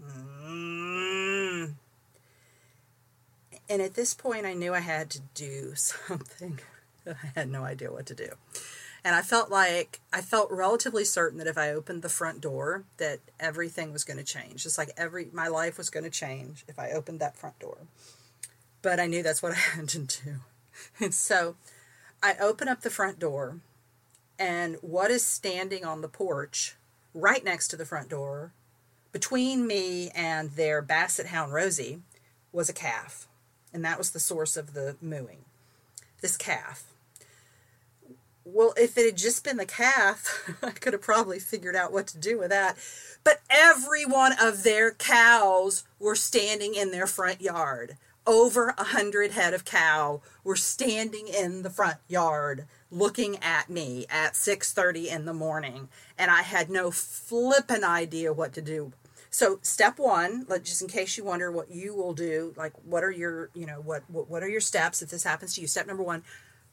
mm, 0.00 1.74
and 3.68 3.83
at 3.83 3.94
this 3.94 4.14
point, 4.14 4.46
I 4.46 4.55
knew 4.55 4.74
I 4.74 4.81
had 4.81 5.11
to 5.11 5.20
do 5.35 5.74
something. 5.76 6.61
I 7.07 7.33
had 7.35 7.50
no 7.50 7.64
idea 7.64 7.90
what 7.90 8.07
to 8.07 8.14
do. 8.14 8.28
And 9.05 9.16
I 9.16 9.22
felt 9.22 9.50
like 9.50 9.98
I 10.12 10.20
felt 10.20 10.52
relatively 10.52 11.05
certain 11.05 11.38
that 11.38 11.48
if 11.48 11.59
I 11.59 11.70
opened 11.70 12.02
the 12.02 12.09
front 12.09 12.40
door, 12.40 12.85
that 12.98 13.18
everything 13.40 13.92
was 13.92 14.05
going 14.05 14.18
to 14.18 14.24
change. 14.24 14.62
Just 14.62 14.78
like 14.78 14.90
every 14.96 15.26
my 15.33 15.48
life 15.48 15.76
was 15.76 15.90
going 15.90 16.05
to 16.05 16.11
change 16.11 16.64
if 16.68 16.78
I 16.78 16.92
opened 16.92 17.18
that 17.18 17.37
front 17.37 17.59
door 17.59 17.78
but 18.83 18.98
I 18.98 19.07
knew 19.07 19.22
that's 19.22 19.42
what 19.42 19.52
I 19.57 19.57
had 19.57 19.88
to 19.90 19.98
do. 20.00 20.40
And 21.00 21.14
so 21.14 21.55
I 22.22 22.35
open 22.40 22.68
up 22.68 22.83
the 22.83 22.90
front 22.90 23.18
door, 23.18 23.59
and 24.38 24.76
what 24.81 25.11
is 25.11 25.24
standing 25.24 25.85
on 25.85 26.00
the 26.00 26.09
porch 26.09 26.76
right 27.14 27.44
next 27.44 27.68
to 27.68 27.76
the 27.76 27.87
front 27.87 28.09
door, 28.09 28.52
between 29.12 29.66
me 29.66 30.11
and 30.14 30.53
their 30.53 30.83
basset 30.83 31.27
hound 31.27 31.53
Rosie, 31.53 32.01
was 32.51 32.68
a 32.68 32.75
calf. 32.75 33.29
And 33.72 33.85
that 33.85 33.98
was 33.98 34.11
the 34.11 34.20
source 34.20 34.57
of 34.57 34.75
the 34.75 34.96
mooing. 35.01 35.44
This 36.20 36.37
calf. 36.37 36.85
Well, 38.44 38.75
if 38.77 38.98
it 38.98 39.07
had 39.07 39.16
just 39.16 39.44
been 39.44 39.57
the 39.57 39.66
calf, 39.66 40.51
I 40.62 40.70
could 40.70 40.92
have 40.92 41.03
probably 41.03 41.38
figured 41.38 41.77
out 41.77 41.92
what 41.92 42.07
to 42.09 42.18
do 42.18 42.38
with 42.38 42.51
that. 42.51 42.77
But 43.25 43.40
every 43.48 44.05
one 44.05 44.33
of 44.40 44.62
their 44.62 44.90
cows 44.90 45.85
were 45.98 46.16
standing 46.16 46.75
in 46.75 46.90
their 46.90 47.07
front 47.07 47.40
yard 47.40 47.96
over 48.27 48.75
a 48.79 48.85
hundred 48.85 49.33
head 49.33 49.55
of 49.55 49.64
cow 49.64 50.20
were 50.44 50.57
standing 50.57 51.27
in 51.27 51.62
the 51.62 51.70
front 51.70 51.98
yard 52.09 52.66
looking 52.90 53.37
at 53.42 53.68
me 53.68 54.07
at 54.09 54.35
6.30 54.35 55.07
in 55.07 55.25
the 55.25 55.35
morning 55.35 55.88
and 56.16 56.31
i 56.31 56.42
had 56.42 56.70
no 56.70 56.90
flippin' 56.90 57.83
idea 57.83 58.33
what 58.33 58.53
to 58.53 58.62
do 58.62 58.92
so 59.33 59.59
step 59.62 59.99
one 59.99 60.47
like 60.49 60.62
just 60.62 60.81
in 60.81 60.87
case 60.87 61.18
you 61.18 61.25
wonder 61.25 61.51
what 61.51 61.68
you 61.71 61.92
will 61.95 62.12
do 62.12 62.55
like 62.57 62.73
what 62.85 63.03
are 63.03 63.11
your 63.11 63.51
you 63.55 63.66
know 63.66 63.81
what, 63.81 64.05
what 64.09 64.31
what 64.31 64.42
are 64.45 64.49
your 64.49 64.61
steps 64.61 65.03
if 65.03 65.11
this 65.11 65.25
happens 65.25 65.55
to 65.57 65.61
you 65.61 65.66
step 65.66 65.88
number 65.88 66.03
one 66.03 66.23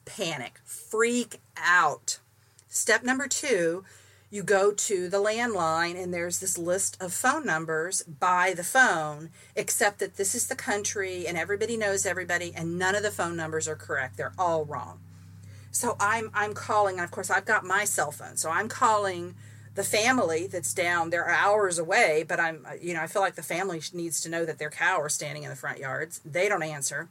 panic 0.05 0.59
freak 0.63 1.39
out 1.57 2.19
step 2.67 3.03
number 3.03 3.27
two 3.27 3.83
you 4.31 4.43
go 4.43 4.71
to 4.71 5.09
the 5.09 5.17
landline 5.17 6.01
and 6.01 6.13
there's 6.13 6.39
this 6.39 6.57
list 6.57 7.01
of 7.01 7.13
phone 7.13 7.45
numbers 7.45 8.03
by 8.03 8.53
the 8.53 8.63
phone, 8.63 9.31
except 9.55 9.99
that 9.99 10.17
this 10.17 10.35
is 10.35 10.47
the 10.47 10.55
country 10.55 11.25
and 11.25 11.37
everybody 11.37 11.75
knows 11.75 12.05
everybody 12.05 12.53
and 12.55 12.77
none 12.77 12.93
of 12.93 13.01
the 13.01 13.11
phone 13.11 13.35
numbers 13.35 13.67
are 13.67 13.75
correct. 13.75 14.17
They're 14.17 14.33
all 14.37 14.65
wrong. 14.65 14.99
So 15.71 15.95
I'm 15.99 16.31
I'm 16.33 16.53
calling, 16.53 16.95
and 16.95 17.03
of 17.03 17.11
course 17.11 17.29
I've 17.29 17.45
got 17.45 17.63
my 17.63 17.85
cell 17.85 18.11
phone. 18.11 18.37
So 18.37 18.49
I'm 18.49 18.67
calling 18.67 19.35
the 19.75 19.83
family 19.83 20.47
that's 20.47 20.73
down. 20.73 21.09
They're 21.09 21.29
hours 21.29 21.77
away, 21.79 22.25
but 22.27 22.39
I'm 22.39 22.65
you 22.81 22.93
know 22.93 23.01
I 23.01 23.07
feel 23.07 23.21
like 23.21 23.35
the 23.35 23.43
family 23.43 23.81
needs 23.93 24.21
to 24.21 24.29
know 24.29 24.45
that 24.45 24.59
their 24.59 24.69
cow 24.69 24.99
are 24.99 25.09
standing 25.09 25.43
in 25.43 25.49
the 25.49 25.55
front 25.55 25.79
yards. 25.79 26.21
They 26.25 26.49
don't 26.49 26.63
answer. 26.63 27.09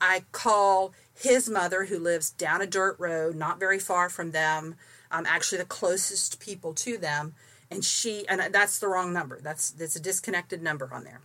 I 0.00 0.24
call 0.32 0.92
his 1.14 1.48
mother 1.48 1.86
who 1.86 1.98
lives 1.98 2.30
down 2.30 2.60
a 2.60 2.66
dirt 2.66 2.96
road, 2.98 3.34
not 3.34 3.58
very 3.58 3.78
far 3.78 4.10
from 4.10 4.32
them 4.32 4.76
um, 5.10 5.26
actually 5.26 5.58
the 5.58 5.64
closest 5.64 6.40
people 6.40 6.74
to 6.74 6.98
them 6.98 7.34
and 7.70 7.84
she 7.84 8.26
and 8.28 8.52
that's 8.52 8.78
the 8.78 8.88
wrong 8.88 9.12
number 9.12 9.40
that's 9.40 9.70
that's 9.70 9.96
a 9.96 10.00
disconnected 10.00 10.62
number 10.62 10.88
on 10.92 11.04
there 11.04 11.20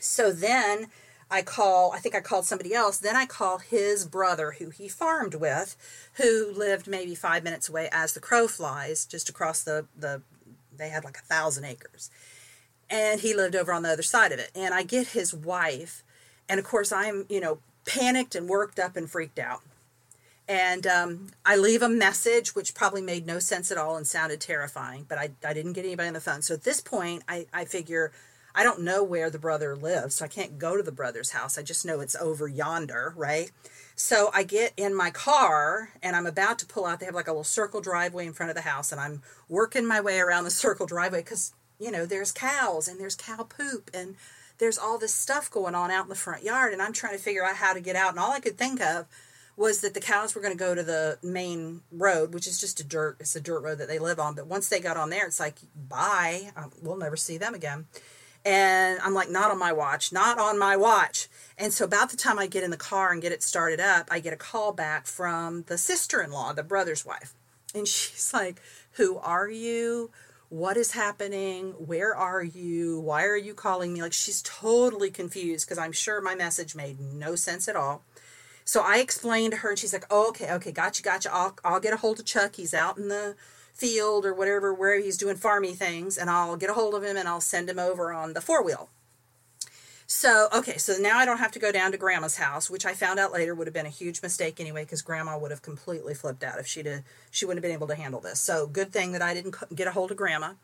so 0.00 0.32
then 0.32 0.86
I 1.30 1.42
call, 1.42 1.92
I 1.92 1.98
think 1.98 2.14
I 2.14 2.20
called 2.20 2.46
somebody 2.46 2.74
else. 2.74 2.98
Then 2.98 3.16
I 3.16 3.26
call 3.26 3.58
his 3.58 4.06
brother, 4.06 4.52
who 4.58 4.70
he 4.70 4.88
farmed 4.88 5.34
with, 5.34 5.76
who 6.14 6.52
lived 6.52 6.86
maybe 6.86 7.14
five 7.14 7.44
minutes 7.44 7.68
away 7.68 7.88
as 7.92 8.14
the 8.14 8.20
crow 8.20 8.48
flies, 8.48 9.04
just 9.04 9.28
across 9.28 9.62
the, 9.62 9.86
the 9.96 10.22
they 10.76 10.88
had 10.88 11.04
like 11.04 11.18
a 11.18 11.22
thousand 11.22 11.64
acres. 11.64 12.10
And 12.88 13.20
he 13.20 13.34
lived 13.34 13.54
over 13.54 13.72
on 13.72 13.82
the 13.82 13.90
other 13.90 14.02
side 14.02 14.32
of 14.32 14.38
it. 14.38 14.50
And 14.54 14.72
I 14.72 14.82
get 14.82 15.08
his 15.08 15.34
wife, 15.34 16.02
and 16.48 16.58
of 16.58 16.64
course, 16.64 16.92
I'm, 16.92 17.26
you 17.28 17.40
know, 17.40 17.58
panicked 17.84 18.34
and 18.34 18.48
worked 18.48 18.78
up 18.78 18.96
and 18.96 19.10
freaked 19.10 19.38
out. 19.38 19.60
And 20.48 20.86
um, 20.86 21.26
I 21.44 21.56
leave 21.56 21.82
a 21.82 21.90
message, 21.90 22.54
which 22.54 22.74
probably 22.74 23.02
made 23.02 23.26
no 23.26 23.38
sense 23.38 23.70
at 23.70 23.76
all 23.76 23.96
and 23.96 24.06
sounded 24.06 24.40
terrifying, 24.40 25.04
but 25.06 25.18
I, 25.18 25.30
I 25.46 25.52
didn't 25.52 25.74
get 25.74 25.84
anybody 25.84 26.08
on 26.08 26.14
the 26.14 26.20
phone. 26.20 26.40
So 26.40 26.54
at 26.54 26.62
this 26.62 26.80
point, 26.80 27.22
I, 27.28 27.46
I 27.52 27.66
figure 27.66 28.12
I 28.58 28.64
don't 28.64 28.80
know 28.80 29.04
where 29.04 29.30
the 29.30 29.38
brother 29.38 29.76
lives, 29.76 30.16
so 30.16 30.24
I 30.24 30.28
can't 30.28 30.58
go 30.58 30.76
to 30.76 30.82
the 30.82 30.90
brother's 30.90 31.30
house. 31.30 31.56
I 31.56 31.62
just 31.62 31.86
know 31.86 32.00
it's 32.00 32.16
over 32.16 32.48
yonder, 32.48 33.14
right? 33.16 33.52
So 33.94 34.30
I 34.34 34.42
get 34.42 34.72
in 34.76 34.96
my 34.96 35.12
car 35.12 35.90
and 36.02 36.16
I'm 36.16 36.26
about 36.26 36.58
to 36.58 36.66
pull 36.66 36.84
out. 36.84 36.98
They 36.98 37.06
have 37.06 37.14
like 37.14 37.28
a 37.28 37.30
little 37.30 37.44
circle 37.44 37.80
driveway 37.80 38.26
in 38.26 38.32
front 38.32 38.50
of 38.50 38.56
the 38.56 38.62
house, 38.62 38.90
and 38.90 39.00
I'm 39.00 39.22
working 39.48 39.86
my 39.86 40.00
way 40.00 40.18
around 40.18 40.42
the 40.42 40.50
circle 40.64 40.86
driveway 40.86 41.20
because, 41.20 41.52
you 41.78 41.92
know, 41.92 42.04
there's 42.04 42.32
cows 42.32 42.88
and 42.88 42.98
there's 42.98 43.14
cow 43.14 43.44
poop 43.44 43.92
and 43.94 44.16
there's 44.58 44.76
all 44.76 44.98
this 44.98 45.14
stuff 45.14 45.48
going 45.48 45.76
on 45.76 45.92
out 45.92 46.06
in 46.06 46.08
the 46.08 46.16
front 46.16 46.42
yard. 46.42 46.72
And 46.72 46.82
I'm 46.82 46.92
trying 46.92 47.16
to 47.16 47.22
figure 47.22 47.44
out 47.44 47.54
how 47.54 47.74
to 47.74 47.80
get 47.80 47.94
out. 47.94 48.10
And 48.10 48.18
all 48.18 48.32
I 48.32 48.40
could 48.40 48.58
think 48.58 48.80
of 48.80 49.06
was 49.56 49.82
that 49.82 49.94
the 49.94 50.00
cows 50.00 50.34
were 50.34 50.40
going 50.40 50.52
to 50.52 50.58
go 50.58 50.74
to 50.74 50.82
the 50.82 51.18
main 51.22 51.82
road, 51.92 52.34
which 52.34 52.48
is 52.48 52.58
just 52.58 52.80
a 52.80 52.84
dirt, 52.84 53.18
it's 53.20 53.36
a 53.36 53.40
dirt 53.40 53.60
road 53.60 53.78
that 53.78 53.86
they 53.86 54.00
live 54.00 54.18
on. 54.18 54.34
But 54.34 54.48
once 54.48 54.68
they 54.68 54.80
got 54.80 54.96
on 54.96 55.10
there, 55.10 55.28
it's 55.28 55.38
like, 55.38 55.58
bye, 55.76 56.50
um, 56.56 56.72
we'll 56.82 56.96
never 56.96 57.16
see 57.16 57.38
them 57.38 57.54
again. 57.54 57.86
And 58.44 58.98
I'm 59.02 59.14
like, 59.14 59.30
not 59.30 59.50
on 59.50 59.58
my 59.58 59.72
watch, 59.72 60.12
not 60.12 60.38
on 60.38 60.58
my 60.58 60.76
watch. 60.76 61.28
And 61.58 61.72
so 61.72 61.84
about 61.84 62.10
the 62.10 62.16
time 62.16 62.38
I 62.38 62.46
get 62.46 62.64
in 62.64 62.70
the 62.70 62.76
car 62.76 63.12
and 63.12 63.20
get 63.20 63.32
it 63.32 63.42
started 63.42 63.80
up, 63.80 64.08
I 64.10 64.20
get 64.20 64.32
a 64.32 64.36
call 64.36 64.72
back 64.72 65.06
from 65.06 65.64
the 65.66 65.76
sister-in-law, 65.76 66.54
the 66.54 66.62
brother's 66.62 67.04
wife. 67.04 67.34
And 67.74 67.86
she's 67.88 68.32
like, 68.32 68.60
who 68.92 69.18
are 69.18 69.48
you? 69.48 70.10
What 70.50 70.78
is 70.78 70.92
happening? 70.92 71.72
Where 71.72 72.16
are 72.16 72.42
you? 72.42 73.00
Why 73.00 73.24
are 73.24 73.36
you 73.36 73.52
calling 73.52 73.92
me? 73.92 74.00
Like 74.00 74.14
she's 74.14 74.40
totally 74.42 75.10
confused 75.10 75.66
because 75.66 75.78
I'm 75.78 75.92
sure 75.92 76.22
my 76.22 76.34
message 76.34 76.74
made 76.74 76.98
no 77.00 77.34
sense 77.34 77.68
at 77.68 77.76
all. 77.76 78.02
So 78.64 78.82
I 78.82 78.98
explained 78.98 79.52
to 79.52 79.58
her, 79.60 79.70
and 79.70 79.78
she's 79.78 79.94
like, 79.94 80.04
oh, 80.10 80.28
okay, 80.28 80.52
okay, 80.52 80.72
gotcha, 80.72 81.02
gotcha. 81.02 81.32
I'll, 81.32 81.56
I'll 81.64 81.80
get 81.80 81.94
a 81.94 81.96
hold 81.96 82.18
of 82.18 82.26
Chuck. 82.26 82.56
He's 82.56 82.74
out 82.74 82.98
in 82.98 83.08
the 83.08 83.34
field 83.78 84.26
or 84.26 84.34
whatever, 84.34 84.74
where 84.74 85.00
he's 85.00 85.16
doing 85.16 85.36
farmy 85.36 85.74
things, 85.74 86.18
and 86.18 86.28
I'll 86.28 86.56
get 86.56 86.68
a 86.68 86.74
hold 86.74 86.94
of 86.94 87.04
him 87.04 87.16
and 87.16 87.28
I'll 87.28 87.40
send 87.40 87.70
him 87.70 87.78
over 87.78 88.12
on 88.12 88.34
the 88.34 88.40
four 88.40 88.62
wheel. 88.62 88.90
So, 90.10 90.48
okay, 90.54 90.78
so 90.78 90.94
now 90.98 91.18
I 91.18 91.26
don't 91.26 91.38
have 91.38 91.52
to 91.52 91.58
go 91.58 91.70
down 91.70 91.92
to 91.92 91.98
grandma's 91.98 92.38
house, 92.38 92.70
which 92.70 92.86
I 92.86 92.94
found 92.94 93.18
out 93.20 93.30
later 93.30 93.54
would 93.54 93.66
have 93.66 93.74
been 93.74 93.86
a 93.86 93.90
huge 93.90 94.22
mistake 94.22 94.58
anyway, 94.58 94.84
because 94.84 95.02
grandma 95.02 95.38
would 95.38 95.50
have 95.50 95.62
completely 95.62 96.14
flipped 96.14 96.42
out 96.42 96.58
if 96.58 96.66
she'd 96.66 97.04
she 97.30 97.44
wouldn't 97.44 97.62
have 97.62 97.68
been 97.70 97.76
able 97.76 97.86
to 97.88 97.94
handle 97.94 98.20
this. 98.20 98.40
So, 98.40 98.66
good 98.66 98.90
thing 98.90 99.12
that 99.12 99.22
I 99.22 99.34
didn't 99.34 99.54
get 99.74 99.86
a 99.86 99.92
hold 99.92 100.10
of 100.10 100.16
grandma. 100.16 100.54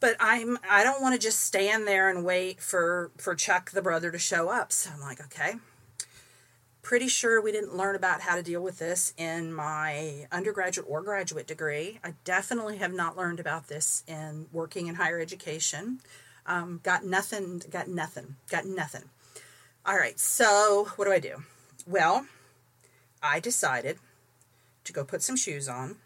But 0.00 0.16
I'm 0.18 0.58
I 0.68 0.82
don't 0.82 1.00
want 1.00 1.14
to 1.14 1.20
just 1.20 1.40
stand 1.40 1.86
there 1.86 2.08
and 2.08 2.24
wait 2.24 2.60
for 2.60 3.10
for 3.16 3.34
Chuck 3.34 3.70
the 3.70 3.82
brother 3.82 4.10
to 4.10 4.18
show 4.18 4.48
up. 4.48 4.72
So 4.72 4.90
I'm 4.92 5.00
like, 5.00 5.20
okay, 5.20 5.54
pretty 6.84 7.08
sure 7.08 7.40
we 7.40 7.50
didn't 7.50 7.74
learn 7.74 7.96
about 7.96 8.20
how 8.20 8.36
to 8.36 8.42
deal 8.42 8.60
with 8.60 8.78
this 8.78 9.14
in 9.16 9.52
my 9.52 10.26
undergraduate 10.30 10.86
or 10.88 11.02
graduate 11.02 11.46
degree. 11.46 11.98
I 12.04 12.12
definitely 12.24 12.76
have 12.76 12.92
not 12.92 13.16
learned 13.16 13.40
about 13.40 13.68
this 13.68 14.04
in 14.06 14.46
working 14.52 14.86
in 14.86 14.96
higher 14.96 15.18
education. 15.18 16.00
Um, 16.46 16.80
got 16.82 17.04
nothing, 17.04 17.62
got 17.70 17.88
nothing, 17.88 18.36
got 18.50 18.66
nothing. 18.66 19.04
All 19.86 19.96
right, 19.96 20.20
so 20.20 20.88
what 20.96 21.06
do 21.06 21.12
I 21.12 21.18
do? 21.18 21.42
Well, 21.86 22.26
I 23.22 23.40
decided 23.40 23.98
to 24.84 24.92
go 24.92 25.04
put 25.04 25.22
some 25.22 25.36
shoes 25.36 25.68
on 25.68 25.96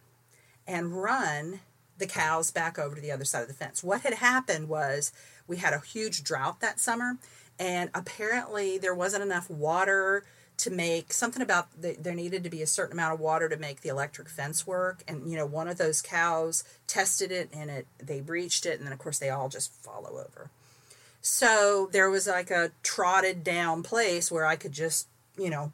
and 0.65 1.03
run 1.03 1.61
the 1.99 2.07
cows 2.07 2.53
back 2.53 2.79
over 2.79 2.95
to 2.95 3.01
the 3.01 3.11
other 3.11 3.25
side 3.25 3.43
of 3.43 3.49
the 3.49 3.55
fence. 3.55 3.83
What 3.83 4.03
had 4.03 4.15
happened 4.15 4.69
was 4.69 5.13
we 5.49 5.57
had 5.57 5.73
a 5.73 5.81
huge 5.81 6.23
drought 6.23 6.61
that 6.61 6.79
summer, 6.79 7.19
and 7.59 7.91
apparently 7.95 8.79
there 8.79 8.95
wasn't 8.95 9.25
enough 9.25 9.51
water 9.51 10.25
to 10.59 10.71
make 10.71 11.13
something 11.13 11.41
about 11.41 11.69
the, 11.81 11.97
there 11.99 12.15
needed 12.15 12.43
to 12.43 12.51
be 12.51 12.63
a 12.63 12.67
certain 12.67 12.93
amount 12.93 13.15
of 13.15 13.21
water 13.21 13.49
to 13.49 13.57
make 13.57 13.81
the 13.81 13.89
electric 13.89 14.29
fence 14.29 14.67
work. 14.67 15.03
And 15.09 15.31
you 15.31 15.37
know 15.37 15.47
one 15.47 15.69
of 15.69 15.79
those 15.79 16.03
cows 16.03 16.65
tested 16.87 17.33
it 17.33 17.49
and 17.53 17.71
it 17.71 17.87
they 17.99 18.21
breached 18.21 18.67
it. 18.67 18.79
And 18.79 18.87
then 18.87 18.93
of 18.93 18.99
course 18.99 19.19
they 19.19 19.31
all 19.31 19.49
just 19.49 19.73
follow 19.73 20.11
over. 20.11 20.51
So 21.21 21.89
there 21.93 22.11
was 22.11 22.27
like 22.27 22.51
a 22.51 22.73
trotted 22.83 23.43
down 23.45 23.83
place 23.83 24.31
where 24.31 24.47
i 24.47 24.57
could 24.57 24.73
just 24.73 25.09
you 25.39 25.51
know 25.51 25.73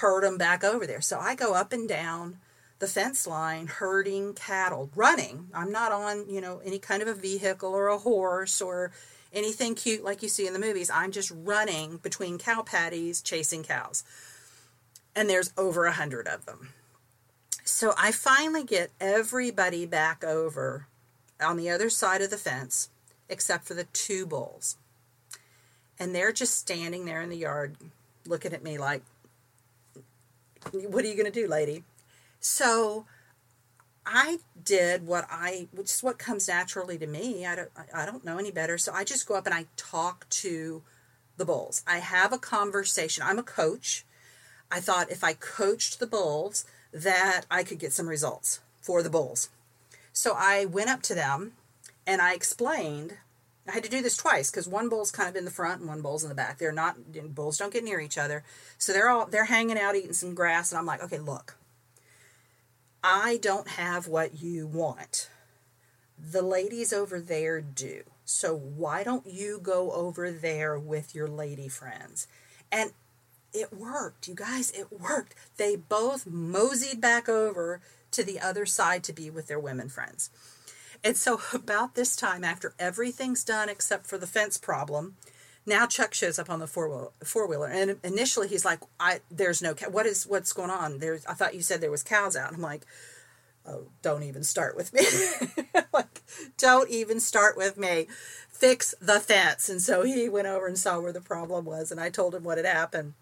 herd 0.00 0.24
them 0.24 0.36
back 0.36 0.64
over 0.64 0.86
there. 0.86 1.00
So 1.00 1.18
i 1.18 1.34
go 1.34 1.54
up 1.54 1.72
and 1.72 1.88
down 1.88 2.38
the 2.78 2.86
fence 2.86 3.26
line 3.26 3.66
herding 3.66 4.34
cattle 4.34 4.90
running 4.94 5.48
i'm 5.54 5.72
not 5.72 5.92
on 5.92 6.28
you 6.28 6.40
know 6.40 6.60
any 6.64 6.78
kind 6.78 7.02
of 7.02 7.08
a 7.08 7.14
vehicle 7.14 7.70
or 7.70 7.88
a 7.88 7.98
horse 7.98 8.60
or 8.60 8.92
anything 9.36 9.74
cute 9.74 10.02
like 10.02 10.22
you 10.22 10.28
see 10.28 10.46
in 10.46 10.52
the 10.52 10.58
movies. 10.58 10.90
I'm 10.90 11.12
just 11.12 11.30
running 11.30 11.98
between 11.98 12.38
cow 12.38 12.62
patties 12.62 13.20
chasing 13.20 13.62
cows. 13.62 14.02
And 15.14 15.28
there's 15.30 15.52
over 15.56 15.86
a 15.86 15.92
hundred 15.92 16.26
of 16.26 16.46
them. 16.46 16.70
So 17.64 17.94
I 17.98 18.12
finally 18.12 18.64
get 18.64 18.90
everybody 19.00 19.86
back 19.86 20.24
over 20.24 20.86
on 21.40 21.56
the 21.56 21.70
other 21.70 21.90
side 21.90 22.22
of 22.22 22.30
the 22.30 22.36
fence 22.36 22.90
except 23.28 23.66
for 23.66 23.74
the 23.74 23.84
two 23.84 24.26
bulls. 24.26 24.76
And 25.98 26.14
they're 26.14 26.32
just 26.32 26.58
standing 26.58 27.04
there 27.04 27.20
in 27.20 27.30
the 27.30 27.36
yard 27.36 27.76
looking 28.26 28.52
at 28.52 28.62
me 28.62 28.78
like, 28.78 29.02
What 30.72 31.04
are 31.04 31.08
you 31.08 31.14
going 31.14 31.30
to 31.30 31.30
do, 31.30 31.48
lady? 31.48 31.84
So 32.40 33.06
I 34.04 34.38
did 34.62 35.06
what 35.06 35.26
I, 35.30 35.68
which 35.72 35.90
is 35.90 36.02
what 36.02 36.18
comes 36.18 36.48
naturally 36.48 36.98
to 36.98 37.06
me. 37.06 37.44
I 37.46 37.56
don't, 37.56 37.70
I 37.94 38.06
don't 38.06 38.24
know 38.24 38.38
any 38.38 38.50
better. 38.50 38.78
So 38.78 38.92
I 38.92 39.04
just 39.04 39.26
go 39.26 39.34
up 39.34 39.46
and 39.46 39.54
I 39.54 39.66
talk 39.76 40.28
to 40.30 40.82
the 41.36 41.44
bulls. 41.44 41.82
I 41.86 41.98
have 41.98 42.32
a 42.32 42.38
conversation. 42.38 43.24
I'm 43.26 43.38
a 43.38 43.42
coach. 43.42 44.04
I 44.70 44.80
thought 44.80 45.10
if 45.10 45.22
I 45.22 45.34
coached 45.34 46.00
the 46.00 46.06
bulls, 46.06 46.64
that 46.92 47.42
I 47.50 47.62
could 47.62 47.78
get 47.78 47.92
some 47.92 48.08
results 48.08 48.60
for 48.80 49.02
the 49.02 49.10
bulls. 49.10 49.50
So 50.12 50.34
I 50.36 50.64
went 50.64 50.88
up 50.88 51.02
to 51.02 51.14
them 51.14 51.52
and 52.06 52.22
I 52.22 52.32
explained. 52.32 53.18
I 53.68 53.72
had 53.72 53.84
to 53.84 53.90
do 53.90 54.00
this 54.00 54.16
twice 54.16 54.50
because 54.50 54.68
one 54.68 54.88
bull's 54.88 55.10
kind 55.10 55.28
of 55.28 55.36
in 55.36 55.44
the 55.44 55.50
front 55.50 55.80
and 55.80 55.88
one 55.88 56.00
bull's 56.00 56.22
in 56.22 56.28
the 56.28 56.34
back. 56.34 56.58
They're 56.58 56.72
not 56.72 56.96
bulls 57.34 57.58
don't 57.58 57.72
get 57.72 57.84
near 57.84 58.00
each 58.00 58.16
other, 58.16 58.44
so 58.78 58.92
they're 58.92 59.08
all 59.08 59.26
they're 59.26 59.46
hanging 59.46 59.78
out 59.78 59.96
eating 59.96 60.12
some 60.12 60.34
grass. 60.34 60.70
And 60.70 60.78
I'm 60.78 60.86
like, 60.86 61.02
okay, 61.02 61.18
look, 61.18 61.56
I 63.08 63.38
don't 63.40 63.68
have 63.68 64.08
what 64.08 64.42
you 64.42 64.66
want. 64.66 65.30
The 66.18 66.42
ladies 66.42 66.92
over 66.92 67.20
there 67.20 67.60
do. 67.60 68.02
So 68.24 68.56
why 68.56 69.04
don't 69.04 69.28
you 69.28 69.60
go 69.62 69.92
over 69.92 70.32
there 70.32 70.76
with 70.76 71.14
your 71.14 71.28
lady 71.28 71.68
friends? 71.68 72.26
And 72.72 72.90
it 73.52 73.72
worked, 73.72 74.26
you 74.26 74.34
guys, 74.34 74.72
it 74.72 74.88
worked. 74.90 75.36
They 75.56 75.76
both 75.76 76.26
moseyed 76.26 77.00
back 77.00 77.28
over 77.28 77.80
to 78.10 78.24
the 78.24 78.40
other 78.40 78.66
side 78.66 79.04
to 79.04 79.12
be 79.12 79.30
with 79.30 79.46
their 79.46 79.60
women 79.60 79.88
friends. 79.88 80.28
And 81.04 81.16
so, 81.16 81.40
about 81.54 81.94
this 81.94 82.16
time, 82.16 82.42
after 82.42 82.74
everything's 82.76 83.44
done 83.44 83.68
except 83.68 84.08
for 84.08 84.18
the 84.18 84.26
fence 84.26 84.58
problem, 84.58 85.14
now 85.66 85.86
Chuck 85.86 86.14
shows 86.14 86.38
up 86.38 86.48
on 86.48 86.60
the 86.60 86.66
four 86.66 87.10
wheeler, 87.48 87.66
and 87.66 87.98
initially 88.04 88.48
he's 88.48 88.64
like, 88.64 88.80
"I 89.00 89.20
there's 89.30 89.60
no 89.60 89.74
cow. 89.74 89.90
What 89.90 90.06
is 90.06 90.26
what's 90.26 90.52
going 90.52 90.70
on? 90.70 91.00
There's 91.00 91.26
I 91.26 91.34
thought 91.34 91.54
you 91.54 91.62
said 91.62 91.80
there 91.80 91.90
was 91.90 92.04
cows 92.04 92.36
out." 92.36 92.52
I'm 92.54 92.62
like, 92.62 92.86
"Oh, 93.66 93.88
don't 94.00 94.22
even 94.22 94.44
start 94.44 94.76
with 94.76 94.92
me. 94.94 95.02
like, 95.92 96.22
don't 96.56 96.88
even 96.88 97.18
start 97.18 97.56
with 97.56 97.76
me. 97.76 98.06
Fix 98.48 98.94
the 99.00 99.18
fence." 99.18 99.68
And 99.68 99.82
so 99.82 100.02
he 100.02 100.28
went 100.28 100.46
over 100.46 100.68
and 100.68 100.78
saw 100.78 101.00
where 101.00 101.12
the 101.12 101.20
problem 101.20 101.64
was, 101.64 101.90
and 101.90 102.00
I 102.00 102.10
told 102.10 102.34
him 102.34 102.44
what 102.44 102.58
had 102.58 102.66
happened. 102.66 103.14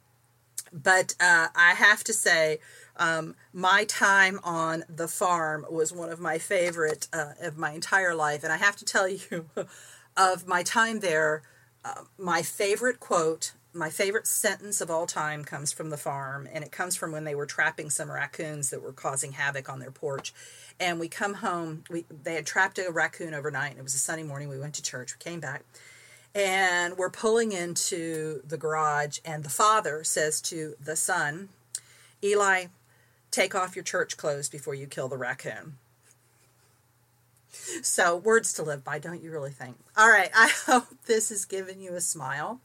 But 0.71 1.15
uh, 1.21 1.49
I 1.55 1.75
have 1.75 2.05
to 2.05 2.13
say, 2.13 2.59
um, 2.97 3.37
my 3.53 3.85
time 3.85 4.39
on 4.45 4.85
the 4.89 5.09
farm 5.09 5.65
was 5.71 5.93
one 5.93 6.11
of 6.11 6.21
my 6.21 6.39
favorite 6.39 7.09
uh, 7.13 7.33
of 7.41 7.57
my 7.57 7.73
entire 7.73 8.15
life, 8.15 8.45
and 8.45 8.53
I 8.53 8.59
have 8.59 8.77
to 8.77 8.85
tell 8.85 9.09
you, 9.09 9.47
of 10.17 10.47
my 10.47 10.63
time 10.63 11.01
there 11.01 11.43
my 12.19 12.43
favorite 12.43 13.01
quote, 13.01 13.53
my 13.73 13.91
favorite 13.91 14.27
sentence 14.27 14.81
of 14.81 14.91
all 14.91 15.07
time 15.07 15.45
comes 15.45 15.73
from 15.73 15.91
the 15.91 15.97
farm, 15.97 16.49
and 16.53 16.65
it 16.65 16.71
comes 16.71 16.97
from 16.97 17.13
when 17.13 17.25
they 17.25 17.35
were 17.35 17.47
trapping 17.47 17.91
some 17.91 18.11
raccoons 18.11 18.71
that 18.71 18.83
were 18.83 18.93
causing 18.93 19.33
havoc 19.33 19.69
on 19.69 19.81
their 19.81 19.91
porch. 19.91 20.33
And 20.79 21.01
we 21.01 21.09
come 21.09 21.35
home, 21.35 21.85
we 21.91 22.05
they 22.23 22.35
had 22.35 22.47
trapped 22.47 22.79
a 22.79 22.91
raccoon 22.91 23.35
overnight, 23.35 23.71
and 23.71 23.81
it 23.81 23.83
was 23.83 23.95
a 23.95 23.99
Sunday 23.99 24.23
morning. 24.23 24.49
We 24.49 24.59
went 24.59 24.75
to 24.75 24.83
church, 24.83 25.15
we 25.19 25.23
came 25.31 25.41
back, 25.41 25.63
and 26.35 26.97
we're 26.97 27.11
pulling 27.11 27.53
into 27.53 28.43
the 28.47 28.57
garage, 28.57 29.19
and 29.25 29.45
the 29.45 29.51
father 29.51 30.05
says 30.05 30.41
to 30.43 30.75
the 30.81 30.97
son, 30.97 31.49
Eli, 32.23 32.67
take 33.31 33.55
off 33.55 33.77
your 33.77 33.85
church 33.85 34.17
clothes 34.17 34.49
before 34.49 34.75
you 34.75 34.87
kill 34.87 35.09
the 35.09 35.19
raccoon. 35.19 35.79
So, 37.83 38.17
words 38.17 38.53
to 38.55 38.63
live 38.63 38.85
by, 38.85 38.99
don't 38.99 39.23
you 39.23 39.31
really 39.31 39.51
think? 39.51 39.77
All 39.97 40.09
right, 40.09 40.31
I 40.35 40.51
hope 40.67 40.87
this 41.07 41.29
has 41.31 41.45
given 41.45 41.81
you 41.81 41.95
a 41.95 42.01
smile. 42.01 42.61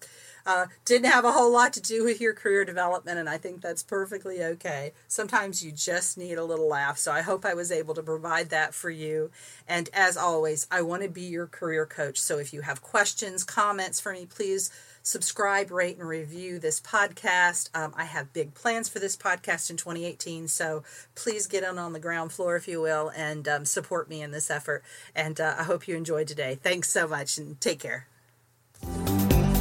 Uh, 0.45 0.67
didn't 0.86 1.12
have 1.12 1.25
a 1.25 1.32
whole 1.32 1.52
lot 1.52 1.73
to 1.73 1.82
do 1.82 2.04
with 2.04 2.19
your 2.19 2.34
career 2.34 2.65
development, 2.65 3.19
and 3.19 3.30
I 3.30 3.38
think 3.38 3.62
that's 3.62 3.84
perfectly 3.84 4.43
okay. 4.43 4.93
Sometimes 5.08 5.63
you 5.63 5.71
just 5.71 6.17
need 6.17 6.38
a 6.38 6.43
little 6.43 6.67
laugh. 6.67 6.97
So 6.97 7.12
I 7.12 7.21
hope 7.21 7.45
I 7.45 7.54
was 7.54 7.71
able 7.71 7.93
to 7.93 8.02
provide 8.02 8.49
that 8.49 8.73
for 8.73 8.89
you. 8.89 9.32
And 9.67 9.89
as 9.93 10.17
always, 10.17 10.65
I 10.71 10.82
want 10.82 11.04
to 11.04 11.10
be 11.10 11.21
your 11.21 11.45
career 11.45 11.86
coach. 11.86 12.19
So 12.19 12.39
if 12.39 12.54
you 12.54 12.62
have 12.62 12.82
questions, 12.82 13.43
comments 13.43 13.99
for 13.99 14.12
me, 14.13 14.25
please 14.25 14.71
subscribe, 15.10 15.72
rate, 15.72 15.98
and 15.98 16.08
review 16.08 16.60
this 16.60 16.80
podcast. 16.80 17.69
Um, 17.74 17.93
I 17.98 18.04
have 18.04 18.32
big 18.32 18.54
plans 18.54 18.88
for 18.88 19.00
this 19.00 19.17
podcast 19.17 19.72
in 19.72 19.78
2018, 19.78 20.48
so 20.48 20.84
please 21.15 21.48
get 21.48 21.63
in 21.63 21.80
on 21.80 21.93
the 21.93 22.00
ground 22.00 22.32
floor, 22.32 22.56
if 22.56 22.67
you 22.67 22.80
will, 22.80 23.12
and 23.15 23.48
um, 23.48 23.65
support 23.65 24.08
me 24.08 24.22
in 24.22 24.30
this 24.30 24.52
effort. 24.52 24.84
And 25.15 25.41
uh, 25.41 25.56
I 25.58 25.63
hope 25.63 25.88
you 25.88 25.95
enjoyed 25.95 26.28
today. 26.28 26.60
Thanks 26.62 26.89
so 26.91 27.08
much, 27.08 27.39
and 27.39 27.60
take 27.60 27.80
care. 27.80 28.08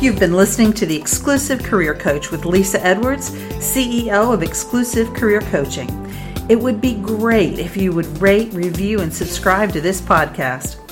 You've 0.00 0.20
been 0.20 0.34
listening 0.34 0.74
to 0.74 0.86
the 0.86 0.96
Exclusive 0.96 1.62
Career 1.62 1.94
Coach 1.94 2.30
with 2.30 2.44
Lesa 2.44 2.84
Edwards, 2.84 3.30
CEO 3.56 4.34
of 4.34 4.42
Exclusive 4.42 5.14
Career 5.14 5.40
Coaching. 5.40 5.88
It 6.50 6.60
would 6.60 6.80
be 6.80 6.94
great 6.94 7.58
if 7.58 7.74
you 7.74 7.92
would 7.92 8.20
rate, 8.20 8.52
review, 8.52 9.00
and 9.00 9.12
subscribe 9.12 9.72
to 9.72 9.80
this 9.80 10.00
podcast. 10.00 10.87